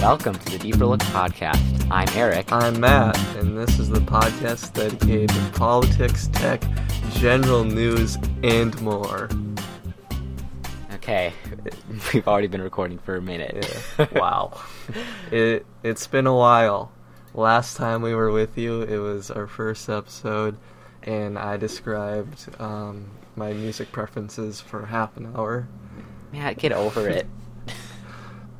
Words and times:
Welcome 0.00 0.34
to 0.34 0.52
the 0.52 0.58
Deeper 0.58 0.86
Look 0.86 1.00
podcast. 1.00 1.86
I'm 1.90 2.08
Eric. 2.16 2.50
I'm 2.52 2.80
Matt, 2.80 3.18
and 3.36 3.54
this 3.54 3.78
is 3.78 3.90
the 3.90 4.00
podcast 4.00 4.72
dedicated 4.72 5.28
to 5.28 5.50
politics, 5.58 6.28
tech, 6.32 6.62
general 7.12 7.64
news, 7.64 8.16
and 8.42 8.80
more. 8.80 9.28
Okay, 10.94 11.34
we've 12.14 12.26
already 12.26 12.46
been 12.46 12.62
recording 12.62 12.96
for 12.96 13.16
a 13.16 13.20
minute. 13.20 13.84
Yeah. 13.98 14.06
wow. 14.18 14.58
It 15.30 15.66
it's 15.82 16.06
been 16.06 16.26
a 16.26 16.34
while. 16.34 16.92
Last 17.34 17.76
time 17.76 18.00
we 18.00 18.14
were 18.14 18.32
with 18.32 18.56
you, 18.56 18.80
it 18.80 18.96
was 18.96 19.30
our 19.30 19.46
first 19.46 19.90
episode, 19.90 20.56
and 21.02 21.38
I 21.38 21.58
described 21.58 22.48
um, 22.58 23.10
my 23.36 23.52
music 23.52 23.92
preferences 23.92 24.62
for 24.62 24.86
half 24.86 25.18
an 25.18 25.34
hour. 25.36 25.68
Matt, 26.32 26.56
get 26.56 26.72
over 26.72 27.06
it. 27.06 27.26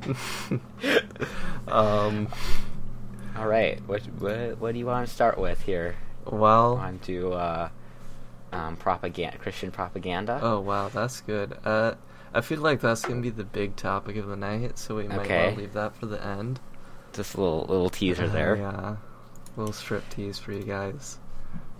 um, 1.67 2.27
All 3.37 3.47
right, 3.47 3.81
what, 3.87 4.01
what 4.19 4.57
what 4.59 4.73
do 4.73 4.79
you 4.79 4.85
want 4.85 5.07
to 5.07 5.13
start 5.13 5.37
with 5.37 5.61
here? 5.61 5.95
well, 6.25 6.75
On 6.77 6.99
to 6.99 7.33
uh, 7.33 7.69
um, 8.51 8.75
propaganda, 8.77 9.37
Christian 9.37 9.71
propaganda. 9.71 10.39
oh 10.41 10.59
wow, 10.59 10.89
that's 10.89 11.21
good. 11.21 11.57
Uh, 11.65 11.93
I 12.33 12.41
feel 12.41 12.59
like 12.59 12.81
that's 12.81 13.03
gonna 13.03 13.21
be 13.21 13.29
the 13.29 13.43
big 13.43 13.75
topic 13.75 14.15
of 14.17 14.27
the 14.27 14.35
night, 14.35 14.77
so 14.77 14.95
we 14.97 15.07
might 15.07 15.19
Okay. 15.21 15.45
want 15.45 15.55
to 15.55 15.61
leave 15.61 15.73
that 15.73 15.95
for 15.95 16.05
the 16.05 16.23
end. 16.23 16.59
Just 17.13 17.35
a 17.35 17.41
little 17.41 17.65
little 17.65 17.89
teaser 17.89 18.25
Uh, 18.25 18.29
there. 18.29 18.55
yeah, 18.55 18.95
little 19.57 19.73
strip 19.73 20.07
tease 20.09 20.37
for 20.39 20.51
you 20.53 20.63
guys. 20.63 21.19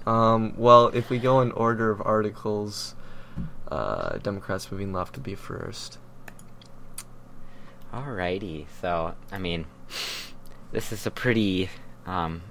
Um, 0.05 0.53
well, 0.57 0.87
if 0.87 1.09
we 1.09 1.19
go 1.19 1.41
in 1.41 1.51
order 1.51 1.91
of 1.91 2.01
articles, 2.01 2.95
uh, 3.71 4.17
Democrats 4.17 4.71
moving 4.71 4.91
left 4.91 5.15
would 5.15 5.23
be 5.23 5.35
first. 5.35 5.99
Alrighty, 7.93 8.67
so 8.79 9.15
I 9.33 9.37
mean, 9.37 9.65
this 10.71 10.93
is 10.93 11.05
a 11.05 11.11
pretty 11.11 11.69
um, 12.05 12.41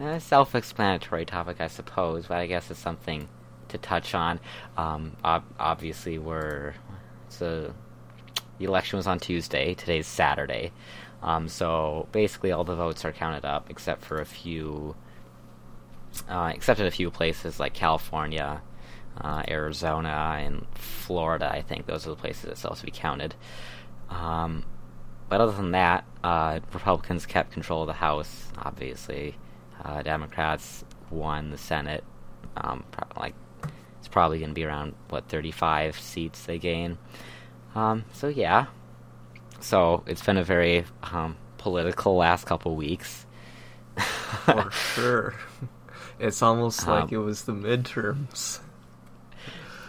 eh, 0.00 0.18
self-explanatory 0.18 1.26
topic, 1.26 1.60
I 1.60 1.66
suppose, 1.66 2.26
but 2.26 2.38
I 2.38 2.46
guess 2.46 2.70
it's 2.70 2.80
something 2.80 3.28
to 3.68 3.76
touch 3.76 4.14
on. 4.14 4.40
Um, 4.78 5.14
ob- 5.22 5.44
obviously, 5.60 6.18
we're 6.18 6.72
so 7.28 7.74
the 8.58 8.64
election 8.64 8.96
was 8.96 9.06
on 9.06 9.18
Tuesday. 9.18 9.74
Today's 9.74 10.06
Saturday, 10.06 10.72
um, 11.22 11.48
so 11.48 12.08
basically 12.10 12.50
all 12.50 12.64
the 12.64 12.74
votes 12.74 13.04
are 13.04 13.12
counted 13.12 13.44
up 13.44 13.68
except 13.68 14.02
for 14.02 14.22
a 14.22 14.26
few, 14.26 14.96
uh, 16.30 16.50
except 16.54 16.80
in 16.80 16.86
a 16.86 16.90
few 16.90 17.10
places 17.10 17.60
like 17.60 17.74
California. 17.74 18.62
Uh, 19.20 19.42
Arizona 19.48 20.36
and 20.38 20.64
Florida, 20.76 21.50
I 21.50 21.60
think 21.60 21.86
those 21.86 22.06
are 22.06 22.10
the 22.10 22.16
places 22.16 22.42
that 22.42 22.56
still 22.56 22.70
have 22.70 22.78
to 22.78 22.84
be 22.84 22.92
counted. 22.92 23.34
Um, 24.10 24.64
but 25.28 25.40
other 25.40 25.52
than 25.52 25.72
that, 25.72 26.04
uh, 26.24 26.60
Republicans 26.72 27.26
kept 27.26 27.52
control 27.52 27.82
of 27.82 27.86
the 27.86 27.92
House. 27.94 28.46
Obviously, 28.58 29.36
uh, 29.84 30.02
Democrats 30.02 30.84
won 31.10 31.50
the 31.50 31.58
Senate. 31.58 32.04
Um, 32.56 32.84
pro- 32.90 33.20
like 33.22 33.34
it's 33.98 34.08
probably 34.08 34.38
going 34.38 34.50
to 34.50 34.54
be 34.54 34.64
around 34.64 34.94
what 35.10 35.28
35 35.28 35.98
seats 35.98 36.44
they 36.46 36.58
gain. 36.58 36.98
Um, 37.74 38.04
so 38.12 38.28
yeah, 38.28 38.66
so 39.60 40.02
it's 40.06 40.24
been 40.24 40.36
a 40.38 40.44
very 40.44 40.84
um, 41.02 41.36
political 41.58 42.16
last 42.16 42.44
couple 42.46 42.74
weeks. 42.74 43.26
For 44.44 44.70
sure. 44.70 45.34
It's 46.20 46.42
almost 46.42 46.84
like 46.88 47.04
Um, 47.04 47.08
it 47.12 47.16
was 47.18 47.42
the 47.44 47.52
midterms. 47.52 48.58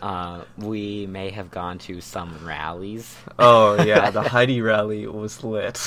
Uh, 0.01 0.43
we 0.57 1.07
may 1.07 1.29
have 1.29 1.51
gone 1.51 1.77
to 1.79 2.01
some 2.01 2.45
rallies. 2.45 3.15
Oh 3.37 3.81
yeah, 3.83 4.11
the 4.11 4.21
Heidi 4.29 4.61
rally 4.61 5.07
was 5.07 5.43
lit. 5.43 5.85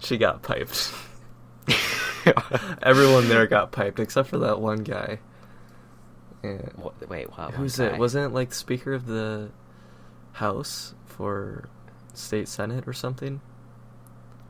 she 0.00 0.18
got 0.18 0.42
piped. 0.42 0.92
Everyone 2.82 3.28
there 3.28 3.46
got 3.46 3.72
piped 3.72 4.00
except 4.00 4.28
for 4.28 4.38
that 4.38 4.60
one 4.60 4.82
guy. 4.82 5.20
Yeah. 6.42 6.58
Wait, 7.08 7.30
what? 7.36 7.52
Who's 7.54 7.78
it? 7.78 7.98
Wasn't 7.98 8.24
it 8.26 8.34
like 8.34 8.52
Speaker 8.52 8.92
of 8.92 9.06
the 9.06 9.50
House 10.32 10.94
for 11.06 11.68
State 12.14 12.48
Senate 12.48 12.86
or 12.86 12.92
something? 12.92 13.40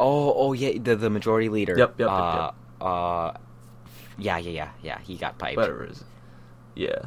Oh, 0.01 0.33
oh 0.35 0.53
yeah, 0.53 0.79
the 0.79 0.97
the 0.97 1.11
majority 1.11 1.49
leader. 1.49 1.77
Yep, 1.77 1.99
yep, 1.99 1.99
yep, 1.99 2.11
uh, 2.11 2.43
yep. 2.43 2.55
Uh, 2.81 3.33
yeah, 4.19 4.39
yeah, 4.39 4.51
yeah, 4.51 4.71
yeah. 4.83 4.99
He 5.01 5.17
got 5.17 5.39
piped. 5.39 5.57
Whatever 5.57 5.85
it 5.85 5.93
is. 5.93 6.05
Yeah. 6.75 7.03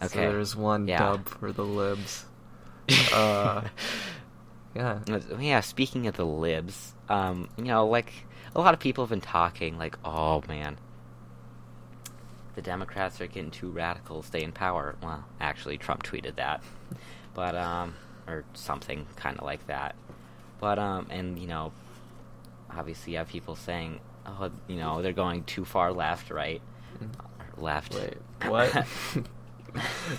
So 0.00 0.06
Okay. 0.06 0.26
there's 0.26 0.54
one 0.54 0.86
Yeah. 0.88 0.98
dub 0.98 1.28
for 1.28 1.52
the 1.52 1.64
libs. 1.64 2.26
Uh, 3.12 3.62
yeah. 4.74 5.00
Yeah, 5.38 5.60
speaking 5.60 6.06
of 6.06 6.16
the 6.16 6.26
libs, 6.26 6.92
um, 7.08 7.48
you 7.56 7.64
know, 7.64 7.86
like 7.88 8.12
a 8.54 8.60
lot 8.60 8.74
of 8.74 8.80
people 8.80 9.02
have 9.04 9.10
been 9.10 9.20
talking, 9.20 9.78
like, 9.78 9.96
oh 10.04 10.42
man, 10.48 10.76
the 12.54 12.62
Democrats 12.62 13.20
are 13.20 13.26
getting 13.26 13.50
too 13.50 13.70
radical, 13.70 14.22
stay 14.22 14.42
in 14.42 14.52
power. 14.52 14.96
Well, 15.02 15.24
actually, 15.40 15.78
Trump 15.78 16.02
tweeted 16.02 16.36
that, 16.36 16.62
but 17.34 17.54
um, 17.54 17.94
or 18.26 18.44
something 18.54 19.06
kind 19.16 19.36
of 19.38 19.44
like 19.44 19.66
that. 19.66 19.94
But 20.60 20.78
um, 20.78 21.06
and 21.10 21.38
you 21.38 21.46
know, 21.46 21.72
obviously, 22.70 23.12
you 23.12 23.18
have 23.18 23.28
people 23.28 23.56
saying, 23.56 24.00
oh, 24.26 24.50
you 24.66 24.76
know, 24.76 25.02
they're 25.02 25.12
going 25.12 25.44
too 25.44 25.64
far 25.64 25.92
left, 25.92 26.30
right, 26.30 26.60
left. 27.56 27.94
Wait, 27.94 28.18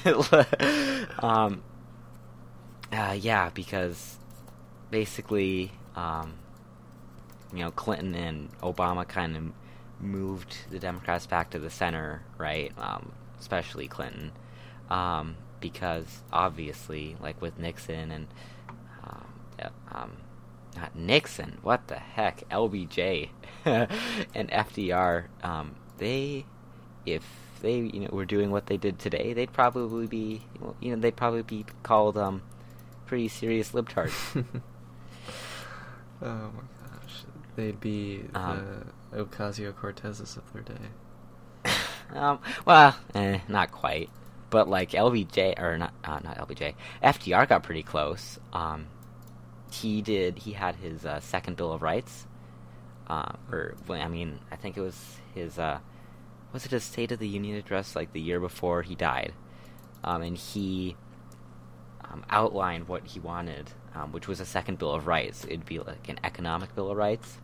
what? 0.03 1.23
um, 1.23 1.63
uh, 2.91 3.17
yeah, 3.19 3.49
because 3.53 4.17
basically, 4.91 5.71
um, 5.95 6.33
you 7.53 7.59
know, 7.59 7.71
Clinton 7.71 8.15
and 8.15 8.51
Obama 8.59 9.07
kind 9.07 9.35
of 9.35 9.43
moved 9.99 10.57
the 10.69 10.79
Democrats 10.79 11.25
back 11.25 11.49
to 11.51 11.59
the 11.59 11.69
center, 11.69 12.21
right? 12.37 12.71
Um, 12.77 13.11
especially 13.39 13.87
Clinton, 13.87 14.31
um, 14.89 15.35
because 15.59 16.21
obviously, 16.31 17.15
like 17.19 17.41
with 17.41 17.57
Nixon 17.57 18.11
and 18.11 18.27
um, 19.03 19.25
yeah, 19.59 19.69
um, 19.91 20.17
not 20.77 20.95
Nixon, 20.95 21.57
what 21.61 21.87
the 21.87 21.95
heck, 21.95 22.47
LBJ 22.49 23.29
and 23.65 23.89
FDR, 24.49 25.25
um, 25.43 25.75
they, 25.97 26.45
if 27.05 27.23
they, 27.61 27.77
you 27.79 28.01
know, 28.01 28.09
were 28.11 28.25
doing 28.25 28.51
what 28.51 28.67
they 28.67 28.77
did 28.77 28.99
today, 28.99 29.33
they'd 29.33 29.51
probably 29.51 30.07
be, 30.07 30.41
you 30.79 30.95
know, 30.95 31.01
they'd 31.01 31.15
probably 31.15 31.41
be 31.43 31.65
called 31.83 32.17
um, 32.17 32.41
pretty 33.05 33.27
serious 33.27 33.71
libtards. 33.71 34.13
oh 36.21 36.51
my 36.51 36.61
gosh. 36.81 37.23
They'd 37.55 37.79
be 37.79 38.23
Um, 38.35 38.93
the 39.11 39.25
Ocasio 39.25 39.73
Cortezes 39.73 40.37
of 40.37 40.53
their 40.53 40.61
day. 40.61 40.75
Um, 42.13 42.39
well, 42.63 42.95
eh, 43.15 43.39
not 43.49 43.73
quite. 43.73 44.09
But 44.49 44.69
like 44.69 44.91
LBJ 44.91 45.59
or 45.61 45.77
not, 45.77 45.93
uh, 46.05 46.19
not 46.23 46.37
LBJ. 46.37 46.73
FDR 47.03 47.49
got 47.49 47.63
pretty 47.63 47.83
close. 47.83 48.39
Um, 48.53 48.87
he 49.71 50.01
did. 50.01 50.39
He 50.39 50.53
had 50.53 50.75
his 50.75 51.05
uh, 51.05 51.19
second 51.19 51.57
Bill 51.57 51.71
of 51.71 51.81
Rights. 51.81 52.27
Uh, 53.07 53.33
or 53.51 53.75
well, 53.87 54.01
I 54.01 54.07
mean, 54.07 54.39
I 54.51 54.55
think 54.55 54.77
it 54.77 54.81
was 54.81 55.17
his. 55.33 55.57
Uh, 55.57 55.79
was 56.53 56.65
it 56.65 56.71
his 56.71 56.83
State 56.83 57.11
of 57.11 57.19
the 57.19 57.27
Union 57.27 57.55
address 57.55 57.95
like 57.95 58.13
the 58.13 58.21
year 58.21 58.39
before 58.39 58.81
he 58.81 58.95
died? 58.95 59.33
Um, 60.03 60.21
and 60.21 60.37
he 60.37 60.95
um, 62.03 62.25
outlined 62.29 62.87
what 62.87 63.05
he 63.05 63.19
wanted, 63.19 63.71
um, 63.95 64.11
which 64.11 64.27
was 64.27 64.39
a 64.39 64.45
second 64.45 64.77
Bill 64.77 64.93
of 64.93 65.07
Rights. 65.07 65.45
It'd 65.45 65.65
be 65.65 65.79
like 65.79 66.09
an 66.09 66.19
economic 66.23 66.73
Bill 66.75 66.91
of 66.91 66.97
Rights, 66.97 67.39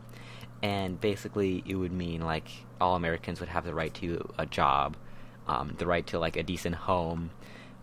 and 0.62 1.00
basically 1.00 1.64
it 1.66 1.76
would 1.76 1.92
mean 1.92 2.22
like 2.22 2.48
all 2.80 2.96
Americans 2.96 3.40
would 3.40 3.50
have 3.50 3.66
the 3.66 3.74
right 3.74 3.94
to 3.96 4.34
a 4.38 4.46
job, 4.46 4.96
um, 5.48 5.76
the 5.78 5.88
right 5.88 6.06
to 6.08 6.20
like 6.20 6.38
a 6.38 6.44
decent 6.44 6.76
home, 6.76 7.32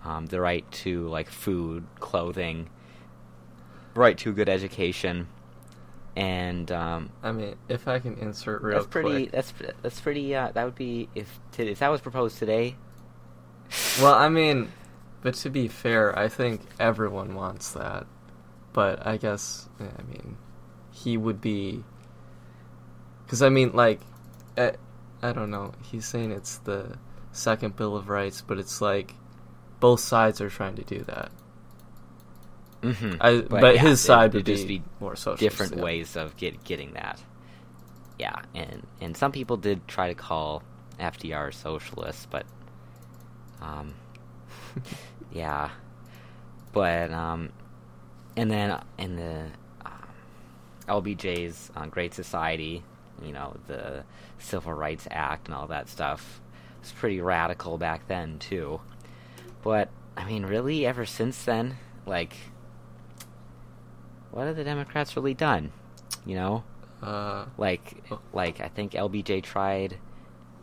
um, 0.05 0.26
the 0.26 0.41
right 0.41 0.70
to 0.73 1.09
like 1.09 1.29
food, 1.29 1.87
clothing, 1.99 2.69
right 3.95 4.17
to 4.19 4.31
a 4.31 4.33
good 4.33 4.49
education, 4.49 5.29
and 6.17 6.71
um, 6.73 7.11
I 7.23 7.33
mean, 7.33 7.57
if 7.69 7.89
I 7.89 7.99
can 7.99 8.17
insert 8.19 8.63
real 8.63 8.79
that's 8.79 8.87
pretty. 8.87 9.27
quick. 9.27 9.33
That's 9.33 9.53
that's 9.83 10.01
pretty. 10.01 10.35
Uh, 10.35 10.51
that 10.53 10.65
would 10.65 10.75
be 10.75 11.09
if 11.15 11.39
if 11.59 11.79
that 11.79 11.89
was 11.89 12.01
proposed 12.01 12.39
today. 12.39 12.77
Well, 14.01 14.15
I 14.15 14.29
mean, 14.29 14.73
but 15.23 15.35
to 15.35 15.51
be 15.51 15.69
fair, 15.69 16.19
I 16.19 16.29
think 16.29 16.63
everyone 16.79 17.35
wants 17.35 17.73
that. 17.73 18.07
But 18.73 19.07
I 19.07 19.17
guess, 19.17 19.69
I 19.79 20.03
mean, 20.03 20.37
he 20.91 21.17
would 21.17 21.41
be. 21.41 21.85
Because, 23.25 23.43
I 23.43 23.49
mean, 23.49 23.73
like, 23.73 24.01
eh, 24.57 24.73
I 25.23 25.33
don't 25.33 25.51
know. 25.51 25.73
He's 25.83 26.07
saying 26.07 26.33
it's 26.33 26.59
the 26.59 26.99
second 27.33 27.77
Bill 27.77 27.97
of 27.97 28.09
Rights, 28.09 28.43
but 28.43 28.59
it's 28.59 28.81
like 28.81 29.15
both 29.79 30.01
sides 30.01 30.41
are 30.41 30.51
trying 30.51 30.77
to 30.77 30.85
do 30.85 31.01
that. 31.05 31.31
Mm-hmm. 32.82 33.17
I, 33.21 33.41
but, 33.43 33.75
yeah, 33.75 33.81
his 33.81 34.00
side 34.00 34.32
would 34.35 34.47
just 34.47 34.67
be, 34.67 34.79
be 34.79 34.85
more 35.00 35.15
socialist. 35.15 35.41
different 35.41 35.77
yeah. 35.77 35.82
ways 35.82 36.17
of 36.17 36.37
get, 36.37 36.65
getting 36.65 36.94
that. 36.94 37.21
Yeah, 38.19 38.43
and 38.55 38.87
and 39.00 39.17
some 39.17 39.32
people 39.32 39.56
did 39.56 39.87
try 39.88 40.09
to 40.09 40.15
call 40.15 40.62
FDR 40.99 41.53
socialist, 41.53 42.29
but 42.31 42.44
um, 43.61 43.94
yeah, 45.32 45.71
but 46.73 47.11
um, 47.11 47.50
and 48.37 48.50
then 48.50 48.81
in 48.99 49.17
the 49.17 49.47
um, 49.85 49.93
LBJ's 50.88 51.71
uh, 51.77 51.87
Great 51.87 52.15
Society, 52.15 52.82
you 53.23 53.32
know, 53.32 53.56
the 53.67 54.05
Civil 54.38 54.73
Rights 54.73 55.06
Act 55.11 55.49
and 55.49 55.55
all 55.55 55.67
that 55.69 55.88
stuff 55.88 56.41
was 56.81 56.93
pretty 56.93 57.21
radical 57.21 57.79
back 57.79 58.06
then 58.09 58.38
too. 58.38 58.81
But 59.62 59.91
I 60.17 60.25
mean, 60.25 60.44
really, 60.44 60.87
ever 60.87 61.06
since 61.06 61.44
then, 61.44 61.77
like, 62.06 62.35
what 64.32 64.47
have 64.47 64.56
the 64.56 64.65
Democrats 64.65 65.17
really 65.17 65.35
done? 65.35 65.73
You 66.27 66.35
know, 66.37 66.65
Uh, 67.03 67.47
like, 67.56 68.03
Oh. 68.11 68.21
like 68.32 68.61
I 68.61 68.69
think 68.69 68.93
LBJ 68.93 69.41
tried 69.43 69.97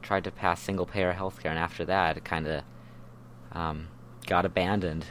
tried 0.03 0.23
to 0.23 0.31
pass 0.31 0.61
single 0.61 0.85
payer 0.85 1.13
healthcare, 1.13 1.49
and 1.49 1.59
after 1.59 1.83
that, 1.85 2.15
it 2.17 2.23
kind 2.23 2.47
of 2.47 2.63
um, 3.51 3.87
got 4.27 4.45
abandoned 4.45 5.05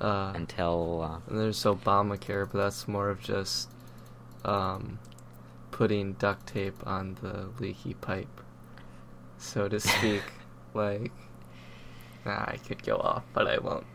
uh, 0.00 0.32
until 0.34 1.02
uh, 1.02 1.30
and 1.30 1.38
there's 1.38 1.62
Obamacare, 1.64 2.48
but 2.50 2.58
that's 2.58 2.88
more 2.88 3.10
of 3.10 3.20
just 3.20 3.68
um, 4.44 4.98
putting 5.70 6.14
duct 6.14 6.46
tape 6.46 6.84
on 6.86 7.16
the 7.20 7.50
leaky 7.62 7.94
pipe, 7.94 8.40
so 9.38 9.68
to 9.68 9.78
speak. 9.78 10.22
like, 10.74 11.12
nah, 12.24 12.44
I 12.46 12.58
could 12.66 12.82
go 12.82 12.96
off, 12.96 13.24
but 13.34 13.46
I 13.46 13.58
won't. 13.58 13.86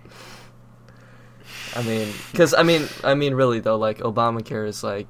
I 1.76 1.84
mean, 1.84 2.08
because 2.32 2.54
I 2.54 2.64
mean, 2.64 2.88
I 3.04 3.16
mean, 3.16 3.34
really 3.34 3.60
though, 3.60 3.78
like 3.78 4.00
Obamacare 4.00 4.68
is 4.68 4.84
like, 4.84 5.08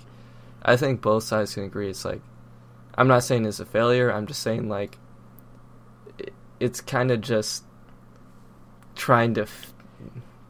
I 0.61 0.77
think 0.77 1.01
both 1.01 1.23
sides 1.23 1.53
can 1.53 1.63
agree. 1.63 1.89
It's 1.89 2.05
like, 2.05 2.21
I'm 2.95 3.07
not 3.07 3.23
saying 3.23 3.45
it's 3.45 3.59
a 3.59 3.65
failure. 3.65 4.11
I'm 4.11 4.25
just 4.25 4.41
saying 4.41 4.67
like, 4.69 4.97
it, 6.17 6.33
it's 6.59 6.81
kind 6.81 7.11
of 7.11 7.21
just 7.21 7.63
trying 8.95 9.33
to, 9.35 9.43
f- 9.43 9.73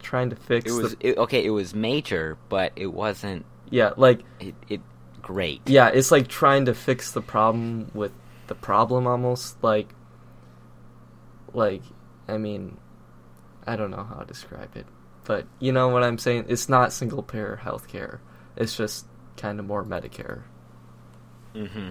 trying 0.02 0.30
to 0.30 0.36
fix. 0.36 0.72
it 0.72 0.76
was 0.82 0.96
the, 0.96 1.08
it, 1.10 1.18
okay. 1.18 1.44
It 1.44 1.50
was 1.50 1.74
major, 1.74 2.38
but 2.50 2.72
it 2.76 2.88
wasn't 2.88 3.46
yeah, 3.70 3.92
like 3.98 4.22
it, 4.40 4.56
it 4.70 4.82
great. 5.22 5.62
yeah, 5.68 5.90
it's 5.90 6.12
like 6.12 6.28
trying 6.28 6.66
to 6.66 6.74
fix 6.74 7.12
the 7.12 7.22
problem 7.22 7.92
with 7.94 8.12
the 8.48 8.56
problem 8.56 9.08
almost. 9.08 9.62
Like, 9.64 9.90
like, 11.54 11.82
I 12.28 12.38
mean, 12.38 12.78
I 13.66 13.76
don't 13.76 13.92
know 13.92 14.04
how 14.04 14.20
to 14.20 14.26
describe 14.26 14.76
it, 14.76 14.86
but 15.26 15.46
you 15.60 15.72
know 15.72 15.90
what 15.90 16.04
I'm 16.04 16.18
saying. 16.18 16.46
It's 16.48 16.70
not 16.70 16.94
single 16.94 17.24
payer 17.24 17.60
healthcare. 17.62 18.20
It's 18.56 18.76
just 18.76 19.06
kind 19.38 19.60
of 19.60 19.66
more 19.66 19.84
Medicare. 19.84 20.44
Mm-hmm. 21.54 21.90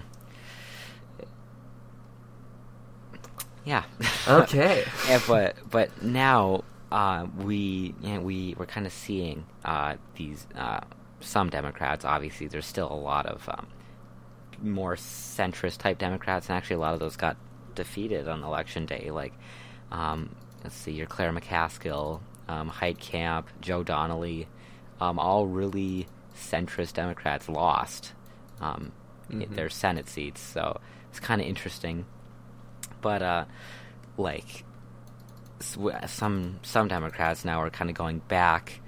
Yeah. 3.64 3.84
Okay. 4.28 4.84
yeah, 5.08 5.20
but 5.26 5.56
but 5.70 6.02
now 6.02 6.64
uh, 6.92 7.26
we 7.38 7.94
you 8.02 8.14
know, 8.14 8.20
we 8.20 8.54
we're 8.58 8.66
kind 8.66 8.86
of 8.86 8.92
seeing 8.92 9.44
uh, 9.64 9.96
these 10.16 10.46
uh, 10.54 10.80
some 11.20 11.50
Democrats. 11.50 12.04
Obviously, 12.04 12.46
there's 12.46 12.66
still 12.66 12.90
a 12.90 12.94
lot 12.94 13.26
of 13.26 13.48
um, 13.48 13.66
more 14.62 14.96
centrist 14.96 15.78
type 15.78 15.98
Democrats, 15.98 16.48
and 16.48 16.56
actually 16.56 16.76
a 16.76 16.80
lot 16.80 16.94
of 16.94 17.00
those 17.00 17.16
got 17.16 17.36
defeated 17.74 18.28
on 18.28 18.44
election 18.44 18.86
day. 18.86 19.10
Like, 19.10 19.32
um, 19.90 20.34
let's 20.62 20.76
see, 20.76 20.92
your 20.92 21.06
Claire 21.06 21.32
McCaskill, 21.32 22.20
um, 22.48 22.70
Heitkamp, 22.70 23.44
Joe 23.60 23.82
Donnelly, 23.82 24.46
um, 25.00 25.18
all 25.18 25.46
really 25.46 26.06
centrist 26.36 26.94
Democrats 26.94 27.48
lost 27.48 28.12
um, 28.60 28.92
Mhm. 29.30 29.54
their 29.54 29.70
Senate 29.70 30.08
seats. 30.08 30.40
So 30.40 30.80
it's 31.10 31.20
kind 31.20 31.40
of 31.40 31.46
interesting. 31.46 32.04
But 33.00 33.22
uh, 33.22 33.44
like 34.16 34.64
some 35.60 36.58
some 36.62 36.88
Democrats 36.88 37.44
now 37.44 37.60
are 37.62 37.70
kind 37.70 37.90
of 37.90 37.96
going 37.96 38.18
back 38.28 38.80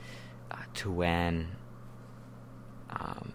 uh, 0.50 0.56
to 0.74 0.90
when 0.90 1.48
um, 2.90 3.32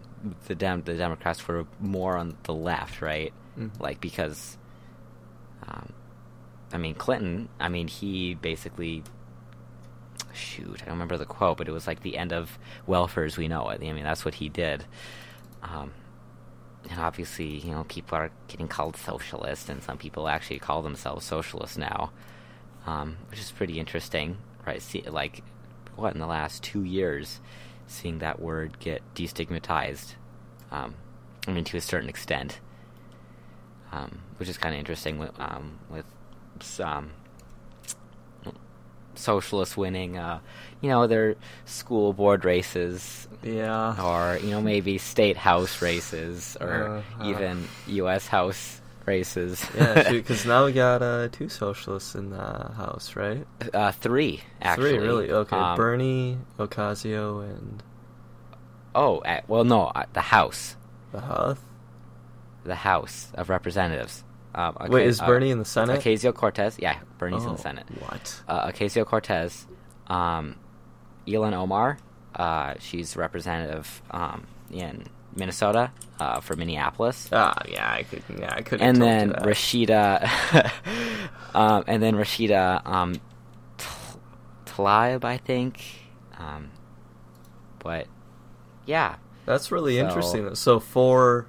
the 0.47 0.55
Dem- 0.55 0.83
the 0.83 0.95
Democrats 0.95 1.47
were 1.47 1.65
more 1.79 2.17
on 2.17 2.37
the 2.43 2.53
left, 2.53 3.01
right? 3.01 3.33
Mhm. 3.57 3.79
Like 3.79 3.99
because, 4.01 4.57
um, 5.67 5.91
I 6.71 6.77
mean 6.77 6.93
Clinton. 6.95 7.49
I 7.59 7.69
mean 7.69 7.87
he 7.87 8.35
basically. 8.35 9.03
Shoot, 10.33 10.81
I 10.81 10.85
don't 10.85 10.93
remember 10.93 11.17
the 11.17 11.25
quote, 11.25 11.57
but 11.57 11.67
it 11.67 11.71
was 11.71 11.87
like 11.87 12.01
the 12.01 12.17
end 12.17 12.31
of 12.31 12.57
welfare 12.85 13.25
as 13.25 13.37
we 13.37 13.47
know 13.47 13.69
it. 13.69 13.81
I 13.83 13.91
mean, 13.91 14.03
that's 14.03 14.25
what 14.25 14.35
he 14.35 14.49
did. 14.49 14.85
Um, 15.63 15.91
and 16.89 16.99
obviously, 16.99 17.57
you 17.57 17.71
know, 17.71 17.85
people 17.87 18.17
are 18.17 18.31
getting 18.47 18.67
called 18.67 18.97
socialist, 18.97 19.69
and 19.69 19.83
some 19.83 19.97
people 19.97 20.27
actually 20.27 20.59
call 20.59 20.81
themselves 20.81 21.25
socialists 21.25 21.77
now, 21.77 22.11
um, 22.85 23.17
which 23.29 23.39
is 23.39 23.51
pretty 23.51 23.79
interesting, 23.79 24.37
right? 24.65 24.81
See, 24.81 25.01
like, 25.01 25.43
what 25.95 26.13
in 26.13 26.19
the 26.19 26.27
last 26.27 26.63
two 26.63 26.83
years, 26.83 27.39
seeing 27.87 28.19
that 28.19 28.41
word 28.41 28.79
get 28.79 29.01
destigmatized. 29.13 30.15
Um, 30.71 30.95
I 31.47 31.51
mean, 31.51 31.63
to 31.65 31.77
a 31.77 31.81
certain 31.81 32.09
extent, 32.09 32.59
um, 33.91 34.19
which 34.37 34.49
is 34.49 34.57
kind 34.57 34.73
of 34.73 34.79
interesting 34.79 35.19
with 35.19 35.37
um, 35.39 35.79
with 35.89 36.05
some 36.59 37.11
socialists 39.15 39.75
winning, 39.77 40.17
uh, 40.17 40.39
you 40.81 40.89
know, 40.89 41.07
their 41.07 41.35
school 41.65 42.13
board 42.13 42.43
races 42.45 43.27
Yeah. 43.43 43.95
or 44.01 44.37
you 44.41 44.51
know 44.51 44.61
maybe 44.61 44.97
state 44.97 45.37
house 45.37 45.81
races 45.81 46.57
or 46.61 46.87
Uh-huh. 46.97 47.25
even 47.29 47.67
U.S. 47.87 48.27
House 48.27 48.81
races. 49.05 49.65
yeah, 49.75 50.09
because 50.11 50.45
now 50.45 50.65
we 50.65 50.71
got 50.73 51.01
uh, 51.01 51.27
two 51.31 51.49
socialists 51.49 52.13
in 52.15 52.29
the 52.29 52.71
house, 52.77 53.15
right? 53.15 53.45
uh, 53.73 53.91
three 53.91 54.41
actually. 54.61 54.91
Three, 54.91 54.99
really? 54.99 55.31
Okay, 55.31 55.55
Um, 55.57 55.75
Bernie, 55.75 56.37
Ocasio, 56.59 57.41
and 57.43 57.83
Oh, 58.93 59.19
uh, 59.19 59.41
well, 59.47 59.63
no, 59.63 59.85
uh, 59.95 60.05
the 60.13 60.21
House, 60.21 60.75
the 61.11 61.21
House? 61.21 61.57
the 62.63 62.75
House 62.75 63.31
of 63.35 63.49
Representatives. 63.49 64.23
Um, 64.53 64.75
Wait, 64.89 65.07
is 65.07 65.19
Bernie 65.19 65.49
in 65.51 65.59
the 65.59 65.65
Senate? 65.65 66.01
Ocasio 66.01 66.33
Cortez, 66.33 66.77
yeah, 66.79 66.99
Bernie's 67.17 67.43
in 67.43 67.49
Oh, 67.51 67.53
the 67.53 67.61
Senate. 67.61 67.85
What? 67.99 68.41
Uh, 68.47 68.67
Ocasio 68.69 69.05
Cortez, 69.05 69.65
um, 70.07 70.55
Ilhan 71.27 71.53
Omar, 71.53 71.97
uh, 72.35 72.73
she's 72.79 73.15
representative 73.15 74.01
um, 74.11 74.43
in 74.71 75.05
Minnesota 75.35 75.91
uh, 76.19 76.41
for 76.41 76.55
Minneapolis. 76.57 77.29
Ah, 77.31 77.53
yeah, 77.69 77.89
I 77.91 78.03
could. 78.03 78.23
Yeah, 78.37 78.53
I 78.53 78.61
could. 78.61 78.81
and 78.81 79.01
then 79.01 79.31
Rashida, 79.31 80.29
um, 81.55 81.83
and 81.87 82.03
then 82.03 82.15
Rashida 82.15 82.85
um, 82.85 83.15
Tlaib, 84.65 85.23
I 85.23 85.37
think. 85.37 85.81
Um, 86.37 86.71
but 87.79 88.07
yeah, 88.85 89.15
That's 89.45 89.71
really 89.71 89.97
So- 89.97 90.05
interesting. 90.07 90.55
So 90.55 90.79
four 90.79 91.47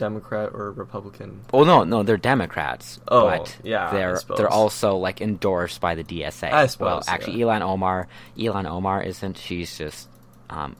non-Democrat 0.00 0.50
or 0.54 0.72
Republican. 0.72 1.42
well, 1.52 1.64
no, 1.64 1.84
no, 1.84 2.02
they're 2.02 2.16
Democrats. 2.16 3.00
Oh, 3.08 3.24
but 3.24 3.56
yeah, 3.62 3.90
they're 3.92 4.20
they're 4.36 4.48
also 4.48 4.96
like 4.96 5.20
endorsed 5.20 5.80
by 5.80 5.94
the 5.94 6.04
DSA. 6.04 6.52
I 6.52 6.66
suppose, 6.66 6.86
Well, 6.86 7.02
actually, 7.06 7.38
yeah. 7.38 7.46
Ilhan 7.46 7.62
Omar, 7.62 8.08
Ilhan 8.36 8.66
Omar 8.66 9.02
isn't. 9.02 9.38
She's 9.38 9.76
just 9.76 10.08
um, 10.48 10.76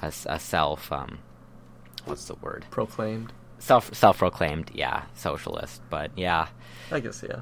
a, 0.00 0.12
a 0.26 0.38
self. 0.38 0.90
Um, 0.92 1.18
what's 2.04 2.26
the 2.26 2.34
word? 2.36 2.66
Proclaimed. 2.70 3.32
Self 3.58 3.92
self 3.94 4.18
proclaimed, 4.18 4.70
yeah, 4.74 5.04
socialist. 5.14 5.82
But 5.90 6.12
yeah, 6.16 6.48
I 6.90 7.00
guess 7.00 7.22
yeah. 7.26 7.40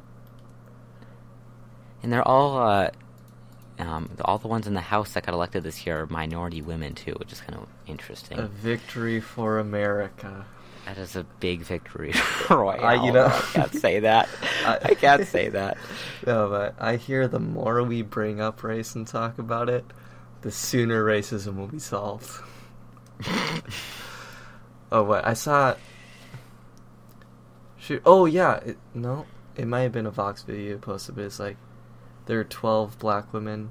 And 2.03 2.13
they're 2.13 2.27
all, 2.27 2.59
uh, 2.59 2.91
um, 3.81 4.09
all 4.25 4.39
the 4.39 4.47
ones 4.47 4.69
in 4.69 4.75
the 4.75 4.81
House 4.81 5.13
that 5.15 5.27
got 5.27 5.35
elected 5.35 5.65
this 5.65 5.85
year 5.85 6.03
are 6.03 6.07
minority 6.07 6.63
women 6.63 6.95
too, 6.95 7.13
which 7.19 7.33
is 7.33 7.41
kind 7.41 7.59
of 7.59 7.67
interesting. 7.89 8.39
A 8.39 8.47
victory 8.47 9.21
for 9.21 9.59
America. 9.59 10.47
That 10.89 10.99
is 10.99 11.17
a 11.17 11.25
big 11.41 11.61
victory, 11.61 12.15
Royale. 12.51 12.85
I- 12.85 13.05
you 13.05 13.13
know- 13.13 13.27
I 13.27 13.41
can't 13.53 13.75
say 13.75 14.01
that. 14.01 14.29
I- 14.65 14.79
I, 14.83 14.95
can't 14.95 15.27
say 15.27 15.49
that. 15.51 15.77
No, 16.27 16.49
but 16.51 16.75
I 16.79 16.97
hear 16.97 17.29
the 17.29 17.39
more 17.39 17.83
we 17.83 18.03
bring 18.03 18.41
up 18.41 18.63
race 18.63 18.95
and 18.95 19.07
talk 19.07 19.39
about 19.39 19.69
it, 19.69 19.85
the 20.43 20.51
sooner 20.51 21.05
racism 21.05 21.57
will 21.57 21.67
be 21.69 21.79
solved. 21.79 22.31
oh, 24.93 25.03
what 25.03 25.27
I 25.27 25.35
saw. 25.35 25.75
Shoot. 27.79 28.03
Oh 28.05 28.27
yeah. 28.27 28.57
It, 28.57 28.79
no, 28.95 29.27
it 29.57 29.67
might 29.67 29.83
have 29.83 29.93
been 29.93 30.07
a 30.07 30.11
Vox 30.11 30.43
video 30.43 30.79
posted, 30.79 31.15
but 31.17 31.25
it's 31.25 31.39
like 31.41 31.57
there 32.27 32.39
are 32.41 32.45
twelve 32.45 32.99
black 32.99 33.33
women 33.33 33.71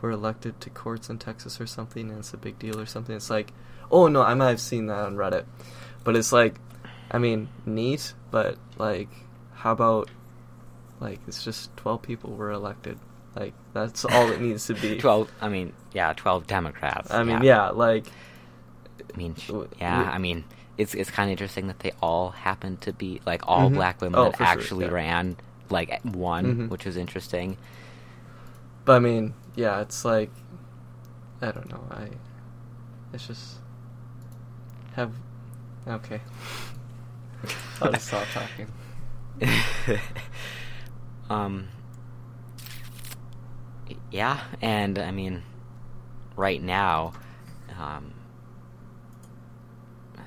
who 0.00 0.06
were 0.06 0.12
elected 0.12 0.60
to 0.62 0.70
courts 0.70 1.08
in 1.08 1.18
Texas 1.18 1.60
or 1.60 1.66
something, 1.66 2.08
and 2.10 2.18
it's 2.20 2.34
a 2.34 2.38
big 2.38 2.58
deal 2.58 2.80
or 2.80 2.86
something. 2.86 3.14
It's 3.14 3.30
like, 3.30 3.52
oh 3.90 4.08
no, 4.08 4.22
I 4.22 4.34
might 4.34 4.48
have 4.50 4.60
seen 4.60 4.86
that 4.86 4.98
on 5.04 5.16
Reddit, 5.16 5.44
but 6.04 6.16
it's 6.16 6.32
like, 6.32 6.56
I 7.10 7.18
mean, 7.18 7.48
neat, 7.66 8.14
but 8.30 8.56
like, 8.78 9.08
how 9.54 9.72
about 9.72 10.10
like 11.00 11.18
it's 11.26 11.42
just 11.44 11.74
twelve 11.76 12.02
people 12.02 12.30
were 12.34 12.50
elected. 12.50 12.98
Like 13.34 13.52
that's 13.72 14.04
all 14.04 14.30
it 14.30 14.40
needs 14.40 14.66
to 14.68 14.74
be. 14.74 14.98
Twelve. 15.00 15.30
I 15.40 15.48
mean, 15.48 15.72
yeah, 15.92 16.12
twelve 16.12 16.46
Democrats. 16.46 17.10
I 17.10 17.24
mean, 17.24 17.42
yeah, 17.42 17.70
like 17.70 18.06
I 19.12 19.16
mean, 19.16 19.34
yeah. 19.80 19.98
we- 20.02 20.08
I 20.08 20.18
mean, 20.18 20.44
it's 20.78 20.94
it's 20.94 21.10
kind 21.10 21.28
of 21.28 21.32
interesting 21.32 21.66
that 21.66 21.80
they 21.80 21.92
all 22.00 22.30
happen 22.30 22.76
to 22.78 22.92
be 22.92 23.20
like 23.26 23.42
all 23.48 23.70
Mhm. 23.70 23.74
black 23.74 24.00
women 24.00 24.18
Oh, 24.20 24.24
that 24.26 24.36
for 24.36 24.44
sure, 24.44 24.52
actually 24.52 24.84
yeah. 24.86 24.92
ran 24.92 25.36
like 25.70 26.00
one, 26.02 26.44
Mhm. 26.44 26.68
which 26.70 26.84
was 26.84 26.96
interesting. 26.96 27.56
But 28.84 28.96
I 28.96 28.98
mean, 29.00 29.34
yeah, 29.56 29.80
it's 29.80 30.04
like, 30.04 30.30
I 31.42 31.50
don't 31.50 31.68
know. 31.70 31.84
I 31.90 32.10
it's 33.12 33.26
just 33.26 33.56
have 34.94 35.12
okay. 35.88 36.20
I'll 37.80 37.92
just 37.92 38.06
stop 38.08 38.26
talking. 38.32 38.66
um. 41.30 41.68
Yeah, 44.10 44.40
and 44.62 44.98
I 44.98 45.10
mean, 45.10 45.42
right 46.36 46.62
now, 46.62 47.12
um. 47.78 48.12
uh, 50.16 50.20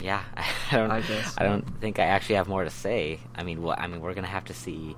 yeah, 0.00 0.22
I 0.36 0.76
don't. 0.76 0.90
I 0.90 1.00
guess 1.02 1.34
I 1.38 1.44
don't 1.44 1.80
think 1.80 1.98
I 1.98 2.04
actually 2.04 2.36
have 2.36 2.48
more 2.48 2.64
to 2.64 2.70
say. 2.70 3.20
I 3.34 3.42
mean, 3.42 3.62
what 3.62 3.78
I 3.78 3.86
mean, 3.86 4.00
we're 4.00 4.14
gonna 4.14 4.26
have 4.26 4.46
to 4.46 4.54
see, 4.54 4.96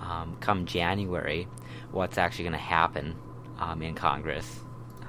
um, 0.00 0.36
come 0.40 0.64
January, 0.64 1.48
what's 1.90 2.18
actually 2.18 2.44
gonna 2.44 2.56
happen, 2.58 3.16
um, 3.58 3.82
in 3.82 3.94
Congress. 3.94 4.60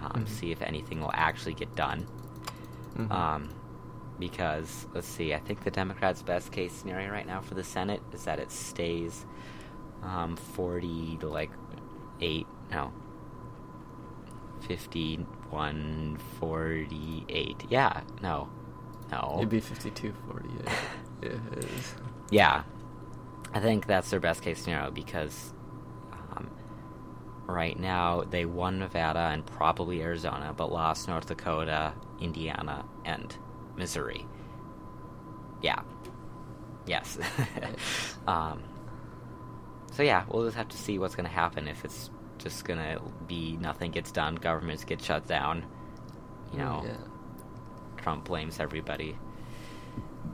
Um, 0.02 0.26
Mhm. 0.26 0.28
See 0.28 0.52
if 0.52 0.62
anything 0.62 1.00
will 1.02 1.12
actually 1.14 1.54
get 1.54 1.76
done. 1.76 2.06
Mhm. 2.98 3.12
Um, 3.12 3.50
because 4.20 4.88
let's 4.94 5.08
see, 5.08 5.34
I 5.34 5.40
think 5.40 5.64
the 5.64 5.72
Democrats' 5.72 6.24
best 6.24 6.52
case 6.52 6.74
scenario 6.74 7.12
right 7.12 7.28
now 7.28 7.42
for 7.42 7.54
the 7.54 7.64
Senate 7.64 8.02
is 8.14 8.24
that 8.26 8.40
it 8.40 8.52
stays 8.52 9.26
um, 10.04 10.36
forty 10.36 11.18
to 11.18 11.28
like 11.28 11.52
eight, 12.20 12.48
no, 12.72 12.92
51, 14.62 16.18
48. 16.40 17.66
Yeah, 17.70 18.02
no, 18.22 18.50
no. 19.12 19.36
It'd 19.38 19.50
be 19.50 19.60
52 19.60 20.14
48. 20.30 20.68
it 21.22 21.64
is. 21.64 21.96
Yeah, 22.30 22.64
I 23.54 23.60
think 23.60 23.86
that's 23.86 24.10
their 24.10 24.20
best 24.20 24.42
case 24.42 24.60
scenario 24.62 24.92
because 24.92 25.54
right 27.48 27.80
now 27.80 28.24
they 28.30 28.46
won 28.46 28.80
Nevada 28.80 29.30
and 29.32 29.46
probably 29.46 30.02
Arizona, 30.02 30.54
but 30.56 30.72
lost 30.72 31.08
North 31.08 31.28
Dakota, 31.28 31.94
Indiana, 32.20 32.86
and 33.06 33.36
Missouri. 33.76 34.26
Yeah. 35.62 35.80
Yes. 36.86 37.18
um, 38.28 38.62
so 39.92 40.04
yeah, 40.04 40.24
we'll 40.30 40.46
just 40.46 40.58
have 40.58 40.68
to 40.70 40.78
see 40.78 41.00
what's 41.00 41.16
going 41.16 41.28
to 41.28 41.34
happen 41.34 41.68
if 41.68 41.84
it's 41.84 42.10
just 42.38 42.66
going 42.66 42.80
to 42.80 43.02
be 43.28 43.58
nothing 43.58 43.92
gets 43.92 44.12
done, 44.12 44.36
governments 44.36 44.84
get 44.84 45.02
shut 45.02 45.26
down. 45.28 45.66
You 46.54 46.60
know, 46.60 46.84
Yeah. 46.86 46.98
Trump 47.98 48.26
blames 48.26 48.60
everybody. 48.60 49.18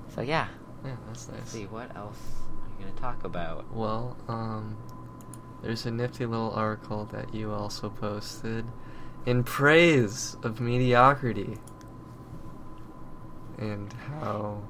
So 0.10 0.22
yeah, 0.22 0.48
Yeah, 0.84 0.96
that's 1.08 1.28
Let's 1.30 1.40
nice. 1.42 1.50
see, 1.50 1.66
what 1.66 1.96
else 1.96 2.18
are 2.20 2.70
you 2.80 2.84
going 2.86 2.94
to 2.96 3.02
talk 3.02 3.24
about? 3.24 3.74
Well, 3.74 4.18
um, 4.28 4.78
there's 5.64 5.86
a 5.86 5.92
nifty 5.92 6.26
little 6.26 6.52
article 6.52 7.06
that 7.12 7.34
you 7.34 7.52
also 7.52 7.90
posted 7.90 8.66
in 9.26 9.44
praise 9.44 10.36
of 10.44 10.60
mediocrity 10.60 11.58
and 13.58 13.92
how 13.94 14.62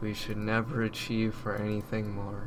we 0.00 0.12
should 0.12 0.36
never 0.36 0.82
achieve 0.82 1.34
for 1.34 1.54
anything 1.56 2.10
more. 2.14 2.46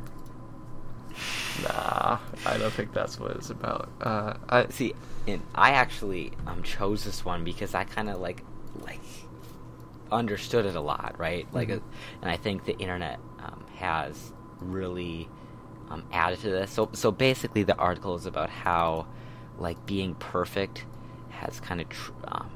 Nah, 1.64 2.20
I 2.46 2.58
don't 2.58 2.72
think 2.74 2.94
that's 2.94 3.20
what 3.20 3.32
it's 3.32 3.50
about. 3.50 3.90
Uh, 4.02 4.34
I 4.50 4.68
See, 4.68 4.94
and 5.28 5.42
I 5.56 5.72
actually 5.72 6.32
um 6.48 6.62
chose 6.64 7.04
this 7.04 7.26
one 7.26 7.44
because 7.44 7.74
I 7.74 7.84
kind 7.86 8.10
of 8.10 8.20
like 8.20 8.44
like 8.82 9.00
understood 10.12 10.66
it 10.66 10.76
a 10.76 10.82
lot, 10.82 11.16
right? 11.18 11.48
Like, 11.54 11.70
Mhm. 11.70 11.78
uh, 11.78 11.82
and 12.22 12.32
I 12.32 12.38
think 12.38 12.66
the 12.66 12.78
internet 12.78 13.20
um, 13.40 13.64
has 13.78 14.32
really 14.60 15.30
um, 15.90 16.04
added 16.12 16.40
to 16.42 16.50
this. 16.50 16.72
So, 16.72 16.90
so 16.94 17.12
basically, 17.12 17.64
the 17.64 17.76
article 17.78 18.16
is 18.16 18.26
about 18.26 18.50
how 18.50 19.08
like 19.58 19.84
being 19.86 20.16
perfect 20.16 20.86
has 21.30 21.60
kind 21.60 21.82
of 21.82 21.90
tr- 21.90 22.12
um, 22.28 22.50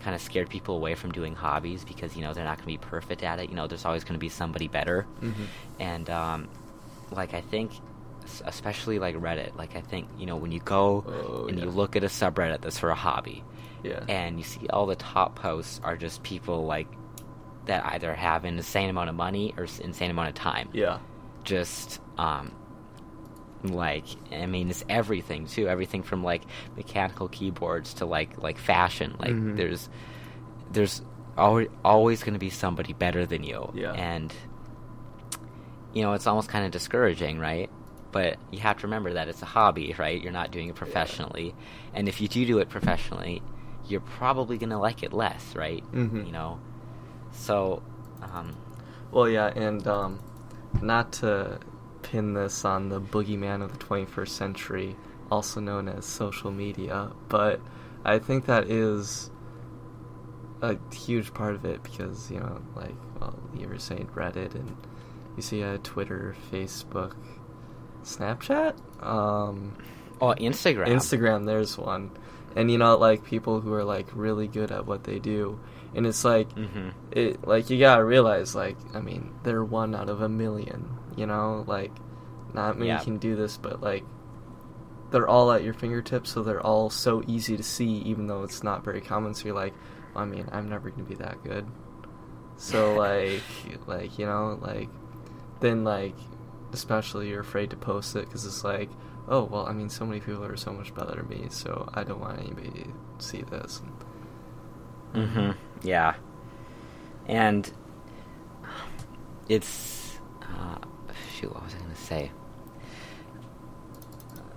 kind 0.00 0.14
of 0.16 0.20
scared 0.20 0.48
people 0.50 0.74
away 0.76 0.94
from 0.94 1.12
doing 1.12 1.34
hobbies 1.34 1.84
because 1.84 2.16
you 2.16 2.22
know 2.22 2.34
they're 2.34 2.44
not 2.44 2.56
going 2.58 2.76
to 2.76 2.84
be 2.84 2.90
perfect 2.90 3.22
at 3.22 3.38
it. 3.38 3.48
You 3.50 3.54
know, 3.56 3.66
there's 3.66 3.84
always 3.84 4.04
going 4.04 4.14
to 4.14 4.18
be 4.20 4.28
somebody 4.28 4.68
better, 4.68 5.06
Mhm. 5.22 5.46
and 5.78 6.10
um, 6.10 6.48
like 7.12 7.34
I 7.34 7.40
think, 7.40 7.72
especially 8.44 8.98
like 8.98 9.14
Reddit, 9.16 9.56
like 9.56 9.76
I 9.76 9.80
think 9.80 10.08
you 10.18 10.26
know 10.26 10.36
when 10.36 10.50
you 10.52 10.60
go 10.60 11.04
Oh, 11.06 11.46
and 11.46 11.58
you 11.60 11.70
look 11.70 11.94
at 11.96 12.02
a 12.04 12.08
subreddit 12.08 12.62
that's 12.62 12.78
for 12.78 12.90
a 12.90 12.94
hobby, 12.96 13.44
yeah, 13.84 14.04
and 14.08 14.38
you 14.38 14.44
see 14.44 14.66
all 14.68 14.86
the 14.86 14.96
top 14.96 15.36
posts 15.36 15.80
are 15.84 15.96
just 15.96 16.22
people 16.22 16.66
like 16.66 16.88
that 17.66 17.84
either 17.92 18.12
have 18.12 18.44
an 18.44 18.56
insane 18.56 18.90
amount 18.90 19.08
of 19.08 19.14
money 19.14 19.54
or 19.56 19.66
insane 19.80 20.10
amount 20.10 20.28
of 20.28 20.34
time. 20.34 20.68
yeah, 20.72 20.98
Just 21.44 22.00
um 22.18 22.52
like 23.64 24.04
I 24.32 24.46
mean 24.46 24.70
it's 24.70 24.84
everything 24.88 25.46
too. 25.46 25.68
Everything 25.68 26.02
from 26.02 26.22
like 26.24 26.42
mechanical 26.76 27.28
keyboards 27.28 27.94
to 27.94 28.06
like 28.06 28.42
like 28.42 28.58
fashion. 28.58 29.16
Like 29.18 29.32
Mhm. 29.32 29.56
there's 29.56 29.88
there's 30.72 31.02
always 31.36 31.68
always 31.84 32.22
going 32.22 32.34
to 32.34 32.40
be 32.40 32.50
somebody 32.50 32.92
better 32.92 33.24
than 33.26 33.42
you. 33.44 33.70
Yeah. 33.74 33.92
And 33.92 34.32
you 35.92 36.02
know, 36.02 36.12
it's 36.14 36.26
almost 36.26 36.48
kind 36.48 36.64
of 36.64 36.70
discouraging, 36.70 37.38
right? 37.38 37.68
But 38.12 38.36
you 38.50 38.60
have 38.60 38.78
to 38.78 38.86
remember 38.86 39.12
that 39.14 39.28
it's 39.28 39.42
a 39.42 39.46
hobby, 39.46 39.94
right? 39.98 40.20
You're 40.20 40.32
not 40.32 40.50
doing 40.50 40.68
it 40.68 40.74
professionally. 40.74 41.54
And 41.94 42.08
if 42.08 42.20
you 42.20 42.28
do 42.28 42.44
do 42.46 42.58
it 42.58 42.68
professionally, 42.68 43.42
you're 43.88 44.00
probably 44.00 44.58
going 44.58 44.70
to 44.70 44.78
like 44.78 45.02
it 45.02 45.12
less, 45.12 45.54
right? 45.54 45.84
Mhm. 45.92 46.26
You 46.26 46.32
know. 46.32 46.60
So 47.32 47.82
um 48.22 48.56
Well, 49.10 49.28
yeah, 49.28 49.46
and 49.48 49.86
um, 49.86 50.18
not 50.80 51.12
to 51.14 51.58
pin 52.02 52.34
this 52.34 52.64
on 52.64 52.88
the 52.88 53.00
boogeyman 53.00 53.62
of 53.62 53.78
the 53.78 53.84
21st 53.84 54.28
century, 54.28 54.96
also 55.30 55.60
known 55.60 55.88
as 55.88 56.04
social 56.04 56.50
media, 56.50 57.10
but 57.28 57.60
I 58.04 58.18
think 58.18 58.46
that 58.46 58.70
is 58.70 59.30
a 60.60 60.76
huge 60.94 61.34
part 61.34 61.54
of 61.54 61.64
it 61.64 61.82
because, 61.82 62.30
you 62.30 62.38
know, 62.38 62.62
like, 62.74 62.94
well, 63.20 63.38
you 63.54 63.68
were 63.68 63.78
saying 63.78 64.08
Reddit, 64.14 64.54
and 64.54 64.76
you 65.36 65.42
see 65.42 65.62
uh, 65.62 65.78
Twitter, 65.82 66.36
Facebook, 66.50 67.14
Snapchat? 68.04 68.74
Um, 69.02 69.76
oh, 70.20 70.34
Instagram. 70.34 70.86
Instagram, 70.86 71.46
there's 71.46 71.78
one. 71.78 72.10
And 72.54 72.70
you 72.70 72.78
know, 72.78 72.96
like 72.96 73.24
people 73.24 73.60
who 73.60 73.72
are 73.72 73.84
like 73.84 74.06
really 74.14 74.46
good 74.46 74.70
at 74.70 74.86
what 74.86 75.04
they 75.04 75.18
do, 75.18 75.58
and 75.94 76.06
it's 76.06 76.24
like 76.24 76.48
Mhm. 76.54 76.92
it 77.10 77.46
like 77.46 77.70
you 77.70 77.78
gotta 77.78 78.04
realize 78.04 78.54
like 78.54 78.76
I 78.94 79.00
mean 79.00 79.32
they're 79.42 79.64
one 79.64 79.94
out 79.94 80.08
of 80.08 80.20
a 80.22 80.28
million. 80.28 80.88
You 81.16 81.26
know, 81.26 81.64
like 81.66 81.92
not 82.54 82.76
many 82.78 82.88
Yeah. 82.88 82.98
can 83.00 83.18
do 83.18 83.36
this, 83.36 83.56
but 83.58 83.80
like 83.82 84.04
they're 85.10 85.28
all 85.28 85.52
at 85.52 85.62
your 85.62 85.74
fingertips, 85.74 86.30
so 86.30 86.42
they're 86.42 86.64
all 86.64 86.88
so 86.88 87.22
easy 87.26 87.56
to 87.56 87.62
see, 87.62 87.98
even 87.98 88.26
though 88.28 88.42
it's 88.44 88.62
not 88.62 88.82
very 88.84 89.00
common. 89.02 89.34
So 89.34 89.46
you're 89.46 89.54
like, 89.54 89.74
I 90.16 90.24
mean, 90.24 90.48
I'm 90.52 90.68
never 90.70 90.88
gonna 90.90 91.02
be 91.04 91.16
that 91.16 91.42
good. 91.44 91.66
So 92.56 92.94
like, 92.96 93.42
like 93.86 94.18
you 94.18 94.24
know, 94.26 94.58
like 94.62 94.88
then 95.60 95.84
like 95.84 96.14
especially 96.72 97.28
you're 97.28 97.40
afraid 97.40 97.68
to 97.70 97.76
post 97.76 98.16
it 98.16 98.24
because 98.26 98.46
it's 98.46 98.64
like, 98.64 98.88
oh 99.28 99.44
well, 99.44 99.66
I 99.66 99.72
mean, 99.74 99.90
so 99.90 100.06
many 100.06 100.20
people 100.20 100.44
are 100.44 100.56
so 100.56 100.72
much 100.72 100.94
better 100.94 101.16
than 101.16 101.28
me, 101.28 101.46
so 101.50 101.88
I 101.92 102.04
don't 102.04 102.20
want 102.20 102.38
anybody 102.40 102.70
to 102.70 103.24
see 103.24 103.42
this. 103.42 103.82
Hmm 105.14 105.50
Yeah. 105.82 106.14
And 107.26 107.70
it's 109.48 110.18
uh, 110.42 110.78
shoot, 111.36 111.52
what 111.54 111.64
was 111.64 111.74
I 111.74 111.78
going 111.78 111.90
to 111.90 111.96
say? 112.00 112.30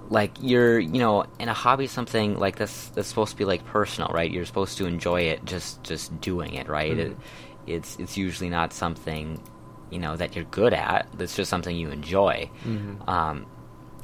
Like 0.09 0.31
you're, 0.39 0.79
you 0.79 0.99
know, 0.99 1.25
in 1.39 1.49
a 1.49 1.53
hobby, 1.53 1.87
something 1.87 2.37
like 2.37 2.57
this 2.57 2.91
that's 2.93 3.07
supposed 3.07 3.31
to 3.31 3.37
be 3.37 3.45
like 3.45 3.65
personal, 3.65 4.09
right? 4.13 4.29
You're 4.29 4.45
supposed 4.45 4.77
to 4.77 4.85
enjoy 4.85 5.21
it, 5.21 5.43
just 5.45 5.81
just 5.83 6.19
doing 6.21 6.53
it, 6.53 6.67
right? 6.67 6.95
It, 6.97 7.11
Mhm. 7.11 7.21
it's 7.65 7.97
it's 7.97 8.15
usually 8.15 8.49
not 8.49 8.71
something, 8.71 9.41
you 9.89 9.97
know, 9.97 10.15
that 10.15 10.35
you're 10.35 10.45
good 10.45 10.73
at. 10.75 11.07
It's 11.17 11.35
just 11.35 11.49
something 11.49 11.75
you 11.75 11.89
enjoy. 11.89 12.51
Mhm. 12.65 13.09
Um, 13.09 13.47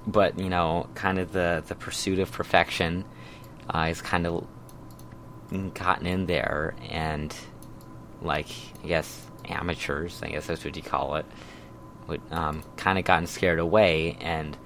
but 0.08 0.39
you 0.39 0.50
know, 0.50 0.89
kind 0.96 1.20
of 1.20 1.34
the 1.34 1.63
the 1.67 1.75
pursuit 1.75 2.17
of 2.17 2.31
perfection 2.31 3.05
uh, 3.72 3.88
is 3.91 4.01
kind 4.01 4.25
of 4.25 4.48
gotten 5.74 6.08
in 6.08 6.25
there, 6.25 6.75
and 6.89 7.36
like 8.22 8.48
I 8.84 8.88
guess 8.88 9.25
amateurs, 9.46 10.22
I 10.24 10.29
guess 10.29 10.48
that's 10.48 10.63
what 10.63 10.75
you 10.75 10.81
call 10.81 11.15
it, 11.15 11.25
would 12.08 12.22
um, 12.31 12.63
kind 12.77 12.98
of 12.98 13.05
gotten 13.05 13.27
scared 13.27 13.60
away, 13.60 14.17
and 14.22 14.58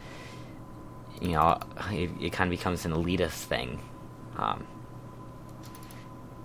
you 1.21 1.31
know, 1.31 1.59
it, 1.91 2.11
it 2.21 2.33
kind 2.33 2.51
of 2.51 2.57
becomes 2.57 2.85
an 2.85 2.91
elitist 2.91 3.45
thing, 3.45 3.81
um, 4.37 4.65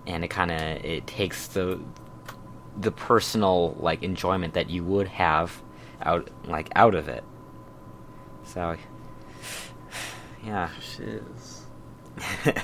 and 0.07 0.23
it 0.23 0.29
kind 0.29 0.51
of 0.51 0.59
it 0.59 1.07
takes 1.07 1.47
the 1.47 1.79
the 2.77 2.91
personal 2.91 3.75
like 3.79 4.01
enjoyment 4.01 4.53
that 4.53 4.69
you 4.69 4.83
would 4.83 5.07
have 5.07 5.61
out 6.01 6.29
like 6.45 6.69
out 6.75 6.95
of 6.95 7.09
it. 7.09 7.23
So, 8.45 8.75
yeah. 10.43 10.69
Shiz. 10.79 11.65